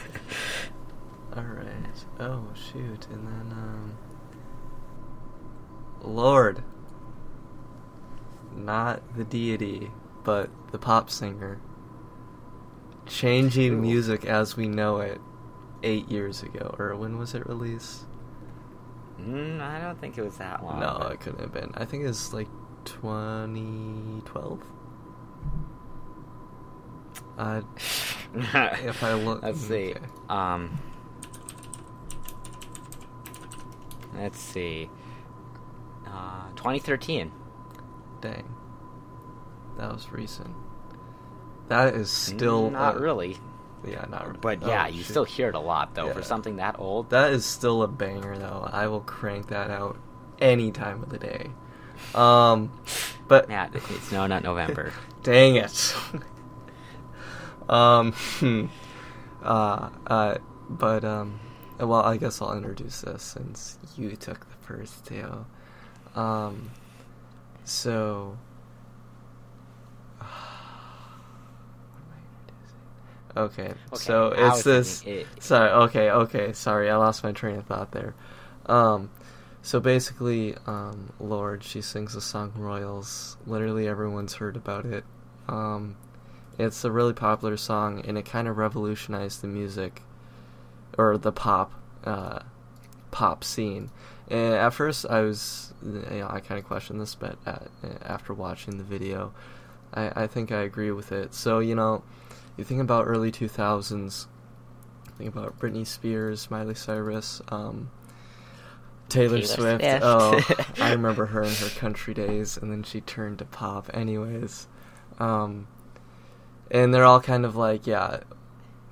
All 1.38 1.44
right. 1.44 2.06
Oh 2.20 2.44
shoot, 2.56 3.06
and 3.12 3.27
then 3.27 3.51
um, 3.51 3.98
Lorde, 6.01 6.63
not 8.56 9.01
the 9.15 9.24
deity, 9.24 9.91
but 10.24 10.50
the 10.72 10.79
pop 10.79 11.10
singer, 11.12 11.60
changing 13.06 13.79
music 13.82 14.25
as 14.25 14.58
we 14.58 14.67
know 14.67 14.98
it 14.98 15.22
eight 15.84 16.10
years 16.10 16.41
ago, 16.41 16.75
or 16.79 16.96
when 16.96 17.17
was 17.20 17.36
it 17.36 17.46
released? 17.48 18.06
Mm, 19.22 19.62
I 19.62 19.79
don't 19.79 20.00
think 20.00 20.17
it 20.17 20.24
was 20.24 20.38
that 20.38 20.63
long. 20.63 20.79
no, 20.79 20.98
but- 21.00 21.12
it 21.13 21.20
couldn't 21.20 21.41
have 21.41 21.53
been. 21.53 21.72
I 21.75 21.86
think 21.86 22.03
it 22.03 22.08
was 22.08 22.34
like 22.34 22.48
2012. 22.86 24.63
Uh, 27.38 27.62
if 28.34 29.03
I 29.03 29.13
look, 29.13 29.44
Let's 29.44 29.60
see. 29.62 29.91
okay. 29.91 30.00
Um. 30.29 30.79
Let's 34.17 34.39
see. 34.39 34.89
Uh, 36.05 36.47
2013. 36.55 37.31
dang, 38.21 38.55
that 39.77 39.93
was 39.93 40.09
recent. 40.12 40.53
That 41.67 41.93
is 41.95 42.09
still 42.09 42.69
not 42.71 42.95
a- 42.95 43.00
really, 43.00 43.38
Yeah, 43.86 44.05
not 44.09 44.25
really. 44.27 44.39
but 44.41 44.59
Oh, 44.63 44.67
yeah, 44.67 44.88
you 44.88 45.03
shoot. 45.03 45.12
still 45.12 45.24
hear 45.25 45.50
it 45.50 45.55
a 45.55 45.59
lot 45.59 45.93
though 45.95 46.12
for 46.13 46.21
something 46.24 46.55
that 46.55 46.79
old. 46.79 47.09
That 47.09 47.31
is 47.33 47.45
still 47.45 47.83
a 47.83 47.88
banger 47.88 48.38
though. 48.38 48.67
I 48.71 48.88
will 48.88 49.01
crank 49.01 49.47
that 49.47 49.69
out 49.69 49.97
any 50.39 50.71
time 50.71 51.03
of 51.03 51.09
the 51.09 51.19
day. 51.19 51.51
Um, 52.15 52.71
but 53.27 53.50
yeah, 53.50 53.69
it's 53.74 54.12
no, 54.12 54.25
not 54.27 54.43
November. 54.43 54.93
dang 55.24 55.57
it. 55.57 55.95
um, 57.69 58.13
hmm. 58.13 58.65
uh, 59.43 59.89
uh, 60.07 60.38
but 60.69 61.03
um, 61.03 61.39
well, 61.79 62.01
I 62.01 62.17
guess 62.17 62.41
I'll 62.41 62.55
introduce 62.55 63.01
this 63.01 63.22
since 63.24 63.77
you 63.98 64.15
took 64.15 64.39
the 64.41 64.55
first 64.65 65.05
two. 65.05 65.46
Um, 66.19 66.72
so. 67.63 68.38
Okay, 73.36 73.65
Okay, 73.65 73.75
so 73.98 74.34
it's 74.36 74.63
this. 74.63 75.03
it- 75.05 75.27
Sorry. 75.39 75.69
Okay. 75.69 76.10
Okay. 76.10 76.53
Sorry, 76.53 76.89
I 76.89 76.96
lost 76.96 77.24
my 77.24 77.31
train 77.31 77.57
of 77.57 77.65
thought 77.65 77.91
there. 77.91 78.15
Um, 78.65 79.12
so 79.62 79.79
basically, 79.79 80.55
um, 80.65 81.13
Lorde, 81.19 81.63
she 81.63 81.81
sings 81.81 82.13
the 82.15 82.22
song 82.22 82.51
Royals. 82.55 83.38
Literally, 83.46 83.88
everyone's 83.88 84.36
heard 84.36 84.55
about 84.55 84.86
it. 84.86 85.03
Um, 85.48 85.98
it's 86.57 86.84
a 86.84 86.91
really 86.91 87.13
popular 87.13 87.57
song, 87.57 88.01
and 88.07 88.17
it 88.17 88.25
kind 88.25 88.48
of 88.48 88.57
revolutionized 88.57 89.41
the 89.41 89.48
music 89.48 90.01
or 90.98 91.17
the 91.17 91.32
pop, 91.32 91.72
uh, 92.03 92.39
pop 93.12 93.44
scene. 93.44 93.89
And 94.29 94.53
at 94.53 94.74
first, 94.74 95.06
I 95.10 95.22
was, 95.22 95.74
you 95.84 96.01
know, 96.20 96.27
I 96.29 96.41
kind 96.41 96.60
of 96.60 96.65
questioned 96.65 97.00
this, 97.00 97.15
but 97.15 97.38
uh 97.46 97.60
after 98.01 98.34
watching 98.34 98.77
the 98.77 98.84
video, 98.84 99.34
I, 99.94 100.24
I 100.24 100.27
think 100.27 100.51
I 100.51 100.62
agree 100.62 100.91
with 100.91 101.12
it. 101.12 101.34
So 101.34 101.60
you 101.60 101.75
know, 101.75 102.03
you 102.58 102.63
think 102.63 102.82
about 102.82 103.06
early 103.08 103.32
two 103.32 103.48
thousands. 103.48 104.27
Think 105.17 105.34
about 105.34 105.58
Britney 105.60 105.88
Spears, 105.88 106.51
Miley 106.51 106.75
Cyrus, 106.75 107.41
um, 107.48 107.89
Taylor, 109.10 109.38
Taylor 109.38 109.48
Swift. 109.48 109.82
Swift. 109.82 110.03
Oh, 110.03 110.39
I 110.79 110.91
remember 110.91 111.27
her 111.27 111.41
in 111.41 111.53
her 111.56 111.70
country 111.70 112.13
days, 112.13 112.58
and 112.58 112.72
then 112.72 112.84
she 112.84 113.01
turned 113.01 113.39
to 113.39 113.46
pop. 113.46 113.89
Anyways, 113.94 114.67
um, 115.20 115.67
and 116.70 116.94
they're 116.94 117.06
all 117.06 117.22
kind 117.22 117.46
of 117.46 117.56
like 117.56 117.88
yeah, 117.88 118.20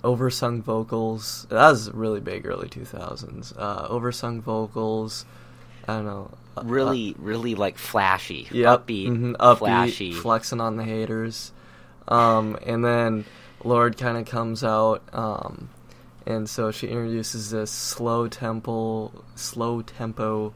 oversung 0.05 0.61
vocals. 0.61 1.45
That 1.49 1.69
was 1.71 1.91
really 1.91 2.21
big 2.21 2.45
early 2.45 2.69
two 2.69 2.85
thousands. 2.85 3.51
Uh, 3.57 3.87
oversung 3.89 4.41
vocals. 4.41 5.25
I 5.87 5.95
don't 5.97 6.05
know. 6.05 6.31
uh, 6.57 6.61
really, 6.63 7.15
really 7.19 7.53
like 7.55 7.77
flashy, 7.77 8.47
Yep. 8.51 8.87
upbeat, 8.87 9.07
mhm, 9.09 9.35
upbeat, 9.35 9.57
flashy. 9.57 10.11
flexing 10.13 10.61
on 10.61 10.77
the 10.77 10.83
haters. 10.85 11.51
Um, 12.07 12.57
and 12.65 12.83
then 12.85 13.25
Lorde 13.63 13.97
kind 13.97 14.17
of 14.17 14.25
comes 14.25 14.63
out, 14.63 15.01
um, 15.11 15.69
and 16.25 16.49
so 16.49 16.71
she 16.71 16.87
introduces 16.87 17.51
this 17.51 17.69
slow 17.71 18.27
tempo, 18.27 19.11
slow 19.35 19.81
tempo, 19.81 20.53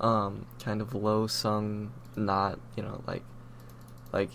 um, 0.00 0.46
kind 0.64 0.80
of 0.80 0.94
low 0.94 1.26
sung, 1.26 1.90
not 2.16 2.58
you 2.76 2.82
know 2.82 3.02
like, 3.06 3.22
like 4.12 4.30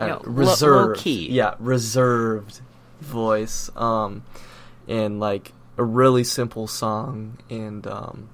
uh, 0.00 0.04
You 0.06 0.10
know, 0.10 0.20
lo- 0.24 0.32
reserved, 0.32 0.96
low-key. 0.98 1.30
yeah, 1.30 1.54
reserved 1.60 2.60
voice, 3.02 3.70
um, 3.76 4.24
and 4.88 5.20
like 5.20 5.52
a 5.76 5.84
really 5.84 6.24
simple 6.24 6.66
song, 6.66 7.38
and 7.50 7.86
um, 7.86 8.28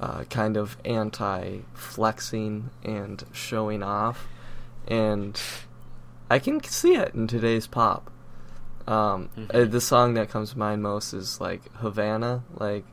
uh, 0.00 0.24
kind 0.24 0.56
of 0.56 0.76
anti 0.84 1.60
flexing 1.74 2.70
and 2.84 3.24
showing 3.32 3.82
off, 3.82 4.26
and 4.86 5.40
I 6.30 6.38
can 6.38 6.62
see 6.62 6.94
it 6.96 7.14
in 7.14 7.26
today's 7.26 7.66
pop. 7.66 8.10
Um, 8.86 9.30
uh, 9.52 9.64
the 9.64 9.80
song 9.80 10.14
that 10.14 10.30
comes 10.30 10.52
to 10.52 10.58
mind 10.58 10.82
most 10.82 11.12
is 11.12 11.40
like 11.40 11.72
Havana, 11.76 12.44
like, 12.54 12.84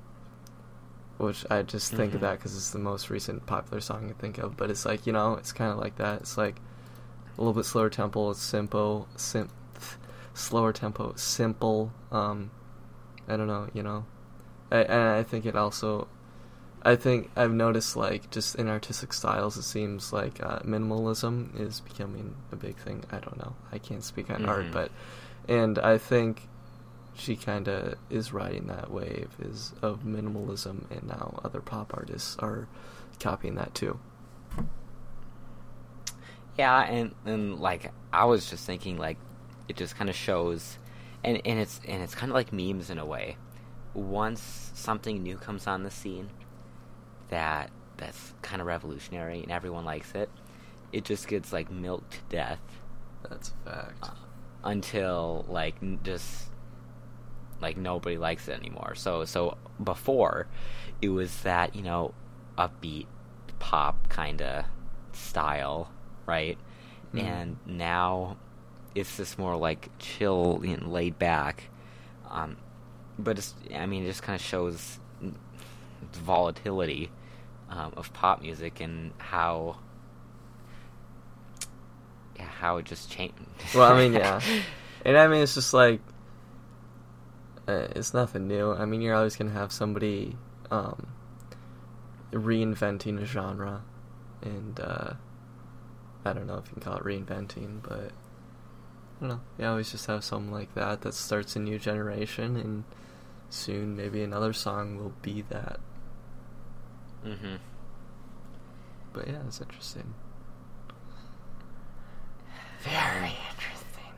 which 1.17 1.45
I 1.51 1.61
just 1.61 1.93
think 1.93 2.15
of 2.15 2.21
that 2.21 2.39
because 2.39 2.55
it's 2.55 2.71
the 2.71 2.79
most 2.79 3.11
recent 3.11 3.45
popular 3.45 3.79
song 3.79 4.09
I 4.09 4.19
think 4.19 4.39
of. 4.39 4.57
But 4.57 4.71
it's 4.71 4.85
like 4.85 5.05
you 5.05 5.13
know, 5.13 5.35
it's 5.35 5.51
kind 5.51 5.71
of 5.71 5.77
like 5.77 5.97
that. 5.97 6.21
It's 6.21 6.37
like 6.37 6.55
a 7.37 7.41
little 7.41 7.53
bit 7.53 7.65
slower 7.65 7.89
tempo. 7.89 8.31
It's 8.31 8.41
simple, 8.41 9.07
sim, 9.15 9.49
slower 10.33 10.73
tempo, 10.73 11.13
simple. 11.15 11.91
Um, 12.11 12.51
I 13.27 13.37
don't 13.37 13.47
know, 13.47 13.69
you 13.73 13.83
know, 13.83 14.05
I, 14.71 14.77
and 14.83 15.01
I 15.09 15.23
think 15.23 15.45
it 15.45 15.55
also, 15.55 16.07
I 16.83 16.95
think 16.95 17.29
I've 17.35 17.53
noticed 17.53 17.95
like 17.95 18.29
just 18.31 18.55
in 18.55 18.67
artistic 18.67 19.13
styles, 19.13 19.55
it 19.57 19.63
seems 19.63 20.11
like 20.11 20.43
uh, 20.43 20.59
minimalism 20.59 21.59
is 21.59 21.79
becoming 21.79 22.35
a 22.51 22.55
big 22.55 22.75
thing. 22.77 23.03
I 23.11 23.19
don't 23.19 23.37
know, 23.37 23.55
I 23.71 23.77
can't 23.77 24.03
speak 24.03 24.29
on 24.29 24.45
art, 24.45 24.65
Mhm. 24.65 24.71
but, 24.73 24.91
and 25.47 25.79
I 25.79 25.97
think 25.97 26.47
she 27.15 27.35
kind 27.35 27.67
of 27.67 27.95
is 28.09 28.33
riding 28.33 28.67
that 28.67 28.89
wave 28.91 29.29
is 29.39 29.71
of 29.81 29.99
minimalism, 30.03 30.89
and 30.91 31.03
now 31.07 31.39
other 31.45 31.61
pop 31.61 31.93
artists 31.93 32.35
are 32.39 32.67
copying 33.19 33.55
that 33.55 33.73
too. 33.75 33.99
Yeah, 36.57 36.81
and 36.81 37.15
and 37.25 37.59
like 37.59 37.91
I 38.11 38.25
was 38.25 38.49
just 38.49 38.65
thinking, 38.65 38.97
like 38.97 39.17
it 39.67 39.75
just 39.77 39.95
kind 39.95 40.09
of 40.09 40.15
shows, 40.15 40.77
and 41.23 41.41
and 41.45 41.59
it's 41.59 41.79
and 41.87 42.01
it's 42.03 42.15
kind 42.15 42.31
of 42.31 42.35
like 42.35 42.51
memes 42.53 42.89
in 42.89 42.97
a 42.97 43.05
way. 43.05 43.37
Once 43.93 44.71
something 44.73 45.21
new 45.21 45.37
comes 45.37 45.67
on 45.67 45.83
the 45.83 45.91
scene, 45.91 46.29
that 47.29 47.69
that's 47.97 48.33
kind 48.41 48.59
of 48.61 48.67
revolutionary 48.67 49.41
and 49.43 49.51
everyone 49.51 49.85
likes 49.85 50.13
it, 50.15 50.29
it 50.91 51.05
just 51.05 51.27
gets 51.27 51.53
like 51.53 51.69
milked 51.71 52.11
to 52.13 52.19
death 52.29 52.59
That's 53.29 53.53
a 53.65 53.69
fact. 53.69 54.09
until 54.63 55.45
like 55.47 55.75
n- 55.81 55.99
just 56.03 56.49
like 57.61 57.77
nobody 57.77 58.17
likes 58.17 58.47
it 58.47 58.59
anymore. 58.59 58.95
So 58.95 59.25
so 59.25 59.57
before 59.83 60.47
it 61.01 61.09
was 61.09 61.41
that, 61.43 61.75
you 61.75 61.83
know, 61.83 62.13
upbeat 62.57 63.05
pop 63.59 64.09
kind 64.09 64.41
of 64.41 64.65
style, 65.13 65.91
right? 66.25 66.57
Mhm. 67.13 67.19
And 67.21 67.57
now 67.65 68.37
it's 68.95 69.17
just 69.17 69.37
more 69.37 69.55
like 69.55 69.89
chill 69.99 70.61
and 70.63 70.91
laid 70.91 71.17
back. 71.19 71.69
Um 72.29 72.57
but 73.17 73.37
it's 73.37 73.53
I 73.73 73.85
mean 73.85 74.03
it 74.03 74.07
just 74.07 74.23
kind 74.23 74.39
of 74.39 74.45
shows 74.45 74.99
the 75.21 76.19
volatility 76.19 77.11
um, 77.69 77.93
of 77.97 78.13
pop 78.13 78.41
music 78.41 78.79
and 78.81 79.11
how 79.17 79.77
yeah, 82.37 82.45
how 82.45 82.77
it 82.77 82.85
just 82.85 83.11
changed. 83.11 83.35
Well, 83.75 83.91
I 83.91 83.97
mean, 83.97 84.13
yeah. 84.19 84.41
And 85.05 85.17
I 85.17 85.27
mean, 85.27 85.41
it's 85.41 85.55
just 85.55 85.73
like, 85.73 86.01
uh, 87.67 87.87
it's 87.95 88.13
nothing 88.13 88.47
new. 88.47 88.73
I 88.73 88.85
mean, 88.85 89.01
you're 89.01 89.15
always 89.15 89.35
going 89.35 89.51
to 89.51 89.57
have 89.57 89.71
somebody 89.71 90.35
um, 90.71 91.07
reinventing 92.31 93.21
a 93.21 93.25
genre. 93.25 93.83
And 94.41 94.79
uh, 94.79 95.13
I 96.25 96.33
don't 96.33 96.47
know 96.47 96.57
if 96.57 96.67
you 96.67 96.73
can 96.73 96.81
call 96.81 96.97
it 96.97 97.03
reinventing, 97.03 97.81
but 97.81 98.11
don't 99.23 99.29
know. 99.37 99.41
You 99.57 99.65
always 99.67 99.91
just 99.91 100.05
have 100.07 100.23
something 100.23 100.51
like 100.51 100.73
that 100.75 101.01
that 101.01 101.13
starts 101.13 101.55
a 101.55 101.59
new 101.59 101.79
generation, 101.79 102.55
and 102.57 102.83
soon 103.49 103.95
maybe 103.95 104.21
another 104.23 104.53
song 104.53 104.97
will 104.97 105.13
be 105.21 105.41
that. 105.49 105.79
hmm 107.23 107.55
But 109.13 109.27
yeah, 109.27 109.39
it's 109.47 109.61
interesting. 109.61 110.13
Very 112.81 113.35
interesting. 113.49 114.11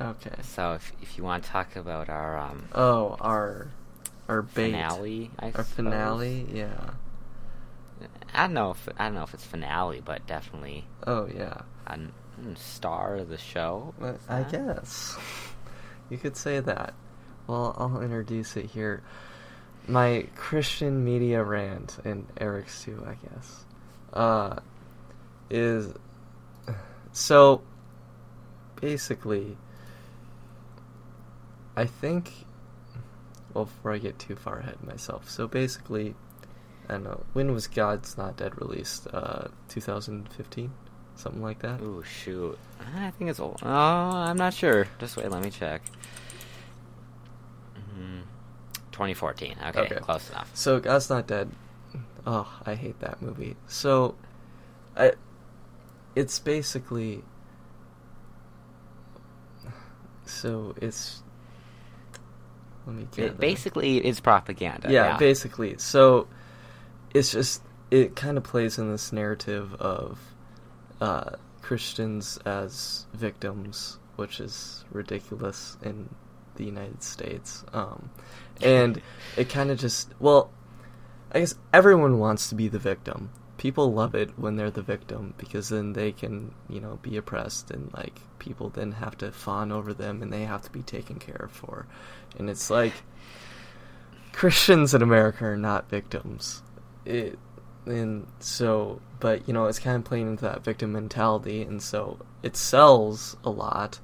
Okay. 0.00 0.42
So 0.42 0.74
if 0.74 0.92
if 1.02 1.18
you 1.18 1.24
want 1.24 1.42
to 1.44 1.50
talk 1.50 1.74
about 1.76 2.08
our 2.08 2.38
um 2.38 2.68
Oh, 2.74 3.16
our 3.20 3.68
our 4.28 4.42
bait. 4.42 4.70
finale, 4.70 5.30
I 5.38 5.46
Our 5.46 5.52
suppose. 5.52 5.64
finale, 5.64 6.46
yeah. 6.52 6.90
I 8.34 8.46
don't 8.46 8.54
know 8.54 8.70
if 8.70 8.88
I 8.98 9.04
don't 9.06 9.14
know 9.14 9.22
if 9.24 9.34
it's 9.34 9.44
finale, 9.44 10.00
but 10.04 10.26
definitely 10.26 10.84
Oh 11.06 11.26
yeah. 11.26 11.62
mm, 11.88 12.10
star 12.56 13.16
of 13.16 13.28
the 13.28 13.38
show. 13.38 13.94
Well, 13.98 14.18
I 14.28 14.42
guess 14.42 15.16
you 16.10 16.18
could 16.18 16.36
say 16.36 16.60
that. 16.60 16.94
Well, 17.46 17.74
I'll 17.78 18.02
introduce 18.02 18.56
it 18.56 18.66
here. 18.66 19.02
My 19.88 20.26
Christian 20.36 21.04
media 21.04 21.42
rant 21.42 21.98
and 22.04 22.26
Eric's 22.40 22.84
too, 22.84 23.04
I 23.06 23.14
guess. 23.14 23.64
Uh, 24.12 24.60
is 25.50 25.92
so 27.12 27.62
basically 28.80 29.56
I 31.76 31.86
think. 31.86 32.32
Well, 33.54 33.66
before 33.66 33.92
I 33.92 33.98
get 33.98 34.18
too 34.18 34.36
far 34.36 34.60
ahead 34.60 34.74
of 34.74 34.84
myself, 34.84 35.28
so 35.28 35.46
basically, 35.46 36.14
I 36.88 36.94
don't 36.94 37.04
know. 37.04 37.24
When 37.34 37.52
was 37.52 37.66
God's 37.66 38.16
Not 38.16 38.36
Dead 38.36 38.58
released? 38.60 39.06
Uh, 39.12 39.48
2015, 39.68 40.72
something 41.16 41.42
like 41.42 41.60
that. 41.60 41.80
Ooh, 41.80 42.02
shoot. 42.02 42.58
I 42.96 43.10
think 43.12 43.30
it's 43.30 43.40
old. 43.40 43.60
Oh, 43.62 43.68
I'm 43.68 44.36
not 44.36 44.54
sure. 44.54 44.86
Just 44.98 45.16
wait, 45.16 45.30
let 45.30 45.42
me 45.42 45.50
check. 45.50 45.82
Mhm. 47.76 48.22
2014. 48.90 49.56
Okay, 49.68 49.80
Okay. 49.80 49.94
close 49.96 50.28
enough. 50.30 50.50
So 50.54 50.80
God's 50.80 51.08
Not 51.10 51.26
Dead. 51.26 51.50
Oh, 52.26 52.46
I 52.64 52.74
hate 52.74 52.98
that 53.00 53.20
movie. 53.22 53.56
So, 53.66 54.14
I. 54.96 55.12
It's 56.14 56.38
basically. 56.38 57.22
So 60.24 60.74
it's. 60.80 61.22
Let 62.86 62.96
me 62.96 63.06
get 63.14 63.24
It, 63.26 63.38
basically, 63.40 63.98
it's 63.98 64.20
propaganda. 64.20 64.90
yeah, 64.90 65.10
Yeah, 65.12 65.16
basically. 65.16 65.78
So 65.78 66.26
it's 67.14 67.30
just 67.30 67.62
it 67.90 68.16
kind 68.16 68.36
of 68.36 68.42
plays 68.44 68.78
in 68.78 68.90
this 68.90 69.12
narrative 69.12 69.74
of 69.74 70.18
uh, 71.02 71.34
Christians 71.62 72.38
as 72.46 73.06
victims, 73.12 73.98
which 74.14 74.38
is 74.38 74.84
ridiculous 74.92 75.76
in 75.82 76.08
the 76.54 76.64
United 76.64 77.02
States. 77.02 77.64
Um, 77.72 78.10
and 78.62 79.02
it 79.36 79.48
kind 79.48 79.70
of 79.72 79.78
just 79.78 80.14
well, 80.20 80.50
I 81.32 81.40
guess 81.40 81.56
everyone 81.72 82.20
wants 82.20 82.48
to 82.50 82.54
be 82.54 82.68
the 82.68 82.78
victim. 82.78 83.30
People 83.58 83.92
love 83.92 84.14
it 84.14 84.38
when 84.38 84.54
they're 84.54 84.70
the 84.70 84.82
victim 84.82 85.34
because 85.38 85.70
then 85.70 85.92
they 85.92 86.12
can, 86.12 86.54
you 86.68 86.80
know, 86.80 87.00
be 87.02 87.16
oppressed 87.16 87.72
and 87.72 87.92
like 87.92 88.20
people 88.38 88.68
then 88.70 88.92
have 88.92 89.18
to 89.18 89.32
fawn 89.32 89.72
over 89.72 89.92
them 89.92 90.22
and 90.22 90.32
they 90.32 90.44
have 90.44 90.62
to 90.62 90.70
be 90.70 90.82
taken 90.82 91.18
care 91.18 91.42
of 91.44 91.50
for. 91.50 91.86
And 92.38 92.48
it's 92.48 92.70
like 92.70 92.92
Christians 94.32 94.94
in 94.94 95.02
America 95.02 95.46
are 95.46 95.56
not 95.56 95.90
victims. 95.90 96.62
It, 97.04 97.38
and 97.86 98.26
so, 98.38 99.00
but 99.20 99.46
you 99.48 99.54
know, 99.54 99.66
it's 99.66 99.78
kind 99.78 99.96
of 99.96 100.04
playing 100.04 100.28
into 100.28 100.44
that 100.44 100.64
victim 100.64 100.92
mentality, 100.92 101.62
and 101.62 101.82
so 101.82 102.18
it 102.42 102.56
sells 102.56 103.36
a 103.44 103.50
lot. 103.50 104.00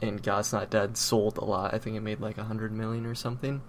And 0.00 0.22
God's 0.22 0.52
Not 0.52 0.70
Dead 0.70 0.96
sold 0.96 1.38
a 1.38 1.44
lot. 1.44 1.74
I 1.74 1.78
think 1.78 1.96
it 1.96 2.02
made 2.02 2.20
like 2.20 2.38
a 2.38 2.44
hundred 2.44 2.72
million 2.72 3.04
or 3.04 3.14
something, 3.14 3.62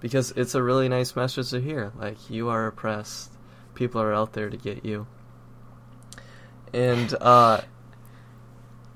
because 0.00 0.32
it's 0.32 0.54
a 0.54 0.62
really 0.62 0.88
nice 0.88 1.14
message 1.14 1.50
to 1.50 1.60
hear. 1.60 1.92
Like 1.96 2.30
you 2.30 2.48
are 2.48 2.66
oppressed, 2.66 3.30
people 3.74 4.00
are 4.00 4.12
out 4.12 4.32
there 4.32 4.50
to 4.50 4.56
get 4.56 4.84
you. 4.84 5.06
And 6.72 7.14
uh, 7.20 7.60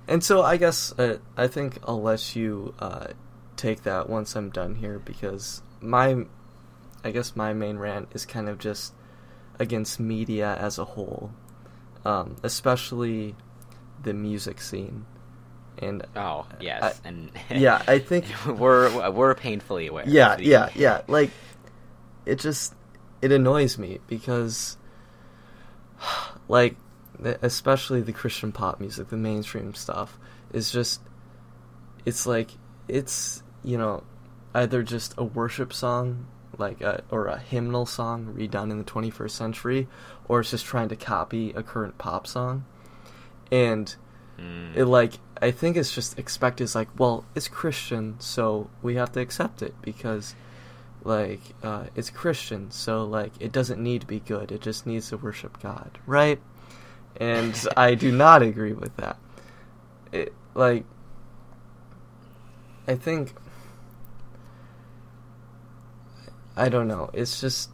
and 0.08 0.24
so 0.24 0.42
I 0.42 0.56
guess 0.56 0.92
uh, 0.98 1.18
I 1.36 1.46
think 1.46 1.78
I'll 1.86 2.02
let 2.02 2.34
you 2.34 2.74
uh, 2.78 3.08
take 3.56 3.84
that 3.84 4.08
once 4.08 4.34
I'm 4.34 4.50
done 4.50 4.74
here 4.74 4.98
because 4.98 5.62
my 5.80 6.26
I 7.04 7.10
guess 7.10 7.36
my 7.36 7.52
main 7.52 7.78
rant 7.78 8.08
is 8.12 8.26
kind 8.26 8.48
of 8.48 8.58
just 8.58 8.92
against 9.58 10.00
media 10.00 10.56
as 10.56 10.78
a 10.78 10.84
whole, 10.84 11.32
um, 12.04 12.36
especially 12.42 13.34
the 14.02 14.12
music 14.14 14.60
scene. 14.60 15.06
And 15.78 16.04
Oh 16.16 16.46
yes, 16.60 17.00
I- 17.04 17.08
and 17.08 17.30
yeah, 17.50 17.82
I 17.88 17.98
think 17.98 18.26
we're 18.46 19.10
we're 19.10 19.34
painfully 19.34 19.86
aware. 19.88 20.04
yeah, 20.06 20.36
the- 20.36 20.44
yeah, 20.44 20.68
yeah. 20.74 21.00
Like 21.08 21.30
it 22.26 22.38
just 22.38 22.74
it 23.20 23.32
annoys 23.32 23.78
me 23.78 23.98
because 24.06 24.76
like 26.48 26.76
especially 27.42 28.00
the 28.00 28.12
Christian 28.12 28.52
pop 28.52 28.80
music, 28.80 29.08
the 29.08 29.16
mainstream 29.16 29.74
stuff 29.74 30.18
is 30.52 30.70
just 30.70 31.00
it's 32.04 32.26
like 32.26 32.50
it's, 32.88 33.42
you 33.62 33.78
know, 33.78 34.02
either 34.54 34.82
just 34.82 35.14
a 35.16 35.24
worship 35.24 35.72
song 35.72 36.26
like 36.62 36.80
a, 36.80 37.02
or 37.10 37.26
a 37.26 37.38
hymnal 37.38 37.84
song 37.86 38.34
redone 38.38 38.70
in 38.70 38.78
the 38.78 38.84
21st 38.84 39.30
century 39.30 39.88
or 40.28 40.40
it's 40.40 40.50
just 40.50 40.64
trying 40.64 40.88
to 40.88 40.96
copy 40.96 41.50
a 41.54 41.62
current 41.62 41.98
pop 41.98 42.26
song. 42.26 42.64
And 43.50 43.94
Mm. 44.38 44.74
it 44.74 44.86
like 44.86 45.12
I 45.42 45.50
think 45.50 45.76
it's 45.76 45.92
just 45.92 46.18
expected. 46.18 46.64
It's 46.64 46.74
like, 46.74 46.88
well, 46.98 47.24
it's 47.34 47.48
Christian, 47.48 48.16
so 48.18 48.70
we 48.80 48.94
have 48.94 49.12
to 49.12 49.20
accept 49.20 49.60
it 49.60 49.74
because, 49.82 50.34
like, 51.04 51.40
uh, 51.62 51.86
it's 51.96 52.10
Christian, 52.10 52.70
so 52.70 53.04
like 53.04 53.32
it 53.40 53.52
doesn't 53.52 53.82
need 53.82 54.00
to 54.00 54.06
be 54.06 54.20
good. 54.20 54.50
It 54.52 54.60
just 54.62 54.86
needs 54.86 55.10
to 55.10 55.16
worship 55.18 55.60
God, 55.60 55.98
right? 56.06 56.40
And 57.20 57.54
I 57.76 57.94
do 57.94 58.10
not 58.10 58.40
agree 58.42 58.72
with 58.72 58.96
that. 58.96 59.18
It 60.12 60.32
like 60.54 60.84
I 62.88 62.94
think 62.94 63.34
I 66.56 66.68
don't 66.68 66.88
know. 66.88 67.10
It's 67.12 67.40
just 67.40 67.70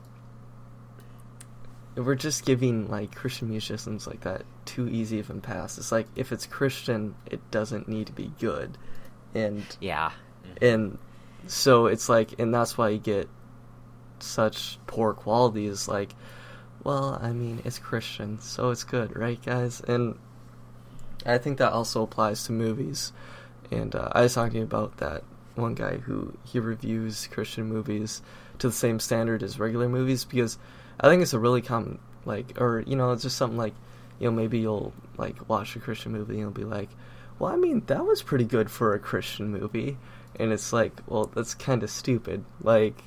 we're 1.96 2.14
just 2.14 2.44
giving 2.44 2.88
like 2.88 3.14
Christian 3.14 3.48
musicians 3.48 4.06
like 4.06 4.20
that 4.20 4.42
too 4.64 4.88
easy 4.88 5.18
of 5.18 5.30
a 5.30 5.34
pass. 5.34 5.78
It's 5.78 5.90
like 5.90 6.06
if 6.14 6.32
it's 6.32 6.46
Christian, 6.46 7.14
it 7.26 7.50
doesn't 7.50 7.88
need 7.88 8.06
to 8.06 8.12
be 8.12 8.32
good, 8.38 8.78
and 9.34 9.64
yeah. 9.80 10.12
and 10.62 10.98
so 11.46 11.86
it's 11.86 12.08
like, 12.08 12.38
and 12.38 12.54
that's 12.54 12.78
why 12.78 12.90
you 12.90 12.98
get 12.98 13.28
such 14.20 14.78
poor 14.86 15.12
quality. 15.12 15.66
Is 15.66 15.88
like, 15.88 16.14
well, 16.84 17.18
I 17.20 17.32
mean, 17.32 17.62
it's 17.64 17.78
Christian, 17.78 18.40
so 18.40 18.70
it's 18.70 18.84
good, 18.84 19.16
right, 19.16 19.42
guys? 19.44 19.80
And 19.80 20.18
I 21.26 21.38
think 21.38 21.58
that 21.58 21.72
also 21.72 22.02
applies 22.02 22.44
to 22.44 22.52
movies. 22.52 23.12
And 23.70 23.94
uh, 23.94 24.08
I 24.12 24.22
was 24.22 24.34
talking 24.34 24.62
about 24.62 24.98
that 24.98 25.24
one 25.54 25.74
guy 25.74 25.98
who 25.98 26.32
he 26.44 26.60
reviews 26.60 27.26
Christian 27.26 27.66
movies 27.66 28.22
to 28.58 28.68
the 28.68 28.74
same 28.74 29.00
standard 29.00 29.42
as 29.42 29.58
regular 29.58 29.88
movies 29.88 30.24
because 30.24 30.58
I 31.00 31.08
think 31.08 31.22
it's 31.22 31.32
a 31.32 31.38
really 31.38 31.62
common 31.62 31.98
like, 32.24 32.60
or 32.60 32.84
you 32.86 32.94
know, 32.94 33.12
it's 33.12 33.22
just 33.22 33.36
something 33.36 33.58
like, 33.58 33.74
you 34.18 34.28
know, 34.28 34.36
maybe 34.36 34.58
you'll 34.58 34.92
like 35.16 35.48
watch 35.48 35.74
a 35.76 35.80
Christian 35.80 36.12
movie 36.12 36.34
and 36.34 36.40
you'll 36.40 36.50
be 36.50 36.64
like, 36.64 36.90
well, 37.38 37.52
I 37.52 37.56
mean, 37.56 37.82
that 37.86 38.04
was 38.04 38.22
pretty 38.22 38.44
good 38.44 38.70
for 38.70 38.94
a 38.94 38.98
Christian 38.98 39.50
movie, 39.50 39.96
and 40.38 40.52
it's 40.52 40.72
like, 40.72 40.92
well, 41.06 41.30
that's 41.34 41.54
kind 41.54 41.82
of 41.82 41.90
stupid. 41.90 42.44
Like, 42.62 43.02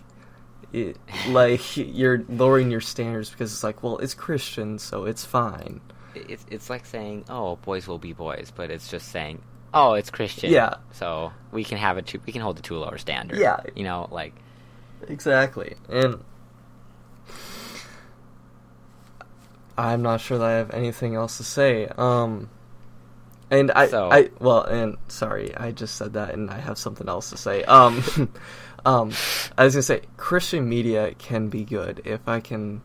it, 0.73 0.97
like 1.29 1.77
you're 1.77 2.23
lowering 2.29 2.71
your 2.71 2.81
standards 2.81 3.29
because 3.29 3.53
it's 3.53 3.63
like, 3.63 3.83
well, 3.83 3.97
it's 3.97 4.13
Christian, 4.13 4.79
so 4.79 5.05
it's 5.05 5.25
fine. 5.25 5.81
It's 6.15 6.45
it's 6.49 6.69
like 6.69 6.85
saying, 6.85 7.25
"Oh, 7.29 7.55
boys 7.57 7.87
will 7.87 7.97
be 7.97 8.11
boys," 8.11 8.51
but 8.53 8.69
it's 8.69 8.89
just 8.89 9.09
saying, 9.09 9.41
"Oh, 9.73 9.93
it's 9.93 10.09
Christian." 10.09 10.51
Yeah. 10.51 10.75
So 10.91 11.31
we 11.51 11.63
can 11.63 11.77
have 11.77 11.97
it. 11.97 12.07
To, 12.07 12.19
we 12.25 12.33
can 12.33 12.41
hold 12.41 12.59
it 12.59 12.63
to 12.65 12.77
a 12.77 12.79
lower 12.79 12.97
standard. 12.97 13.39
Yeah. 13.39 13.61
You 13.75 13.83
know, 13.83 14.09
like 14.11 14.33
Exactly. 15.07 15.75
And 15.89 16.23
I'm 19.77 20.01
not 20.01 20.21
sure 20.21 20.37
that 20.37 20.45
I 20.47 20.53
have 20.53 20.71
anything 20.71 21.15
else 21.15 21.37
to 21.37 21.43
say. 21.43 21.87
Um 21.97 22.49
and 23.49 23.71
I 23.71 23.87
So- 23.87 24.09
I 24.11 24.29
well, 24.39 24.63
and 24.63 24.97
sorry, 25.07 25.55
I 25.55 25.71
just 25.71 25.95
said 25.95 26.13
that 26.13 26.33
and 26.33 26.49
I 26.49 26.59
have 26.59 26.77
something 26.77 27.07
else 27.09 27.29
to 27.31 27.37
say. 27.37 27.63
Um 27.63 28.03
um 28.85 29.11
I 29.57 29.65
was 29.65 29.73
going 29.75 29.81
to 29.81 29.83
say 29.83 30.01
Christian 30.17 30.67
media 30.67 31.13
can 31.17 31.49
be 31.49 31.63
good 31.63 32.01
if 32.05 32.27
I 32.27 32.39
can 32.39 32.81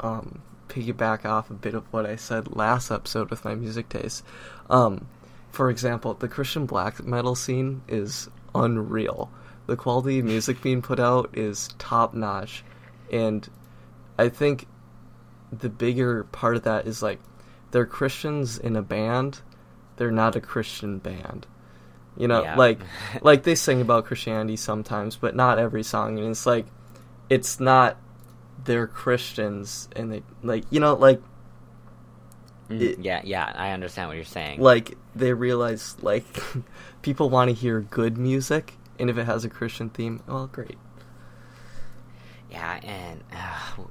um 0.00 0.42
piggyback 0.68 1.24
off 1.24 1.50
a 1.50 1.54
bit 1.54 1.74
of 1.74 1.84
what 1.92 2.04
I 2.04 2.16
said 2.16 2.54
last 2.54 2.90
episode 2.90 3.30
with 3.30 3.44
my 3.44 3.54
music 3.54 3.88
taste. 3.88 4.24
Um 4.70 5.06
for 5.50 5.70
example, 5.70 6.14
the 6.14 6.28
Christian 6.28 6.66
black 6.66 7.02
metal 7.04 7.34
scene 7.34 7.82
is 7.88 8.28
unreal. 8.54 9.30
The 9.68 9.76
quality 9.76 10.18
of 10.18 10.24
music 10.24 10.60
being 10.62 10.82
put 10.82 10.98
out 10.98 11.30
is 11.34 11.68
top 11.78 12.14
notch, 12.14 12.64
and 13.12 13.48
I 14.18 14.28
think 14.30 14.66
the 15.52 15.68
bigger 15.68 16.24
part 16.24 16.56
of 16.56 16.62
that 16.64 16.86
is 16.86 17.02
like 17.02 17.20
they're 17.70 17.86
Christians 17.86 18.58
in 18.58 18.74
a 18.76 18.82
band, 18.82 19.40
they're 19.96 20.10
not 20.10 20.34
a 20.36 20.40
Christian 20.40 20.98
band. 20.98 21.46
You 22.16 22.26
know, 22.28 22.42
Yeah. 22.42 22.56
like 22.56 22.80
like 23.22 23.42
they 23.44 23.54
sing 23.54 23.80
about 23.80 24.06
Christianity 24.06 24.56
sometimes, 24.56 25.16
but 25.16 25.36
not 25.36 25.58
every 25.58 25.82
song, 25.84 26.18
and 26.18 26.28
it's 26.30 26.46
like 26.46 26.66
it's 27.30 27.60
not 27.60 27.98
they're 28.64 28.86
Christians 28.88 29.88
and 29.94 30.10
they 30.10 30.22
like 30.42 30.64
you 30.70 30.80
know 30.80 30.94
like 30.94 31.20
mm, 32.70 32.80
it- 32.80 32.98
yeah, 33.00 33.20
yeah. 33.22 33.52
I 33.54 33.70
understand 33.72 34.08
what 34.08 34.16
you're 34.16 34.24
saying. 34.24 34.60
like 34.60 34.96
they 35.14 35.32
realize 35.34 35.94
like 36.00 36.24
people 37.02 37.28
want 37.28 37.50
to 37.50 37.54
hear 37.54 37.80
good 37.82 38.16
music 38.16 38.74
and 38.98 39.08
if 39.10 39.16
it 39.18 39.24
has 39.24 39.44
a 39.44 39.48
christian 39.48 39.88
theme 39.90 40.20
well 40.26 40.46
great 40.46 40.78
Yeah, 42.50 42.80
and 42.82 43.22
uh, 43.32 43.82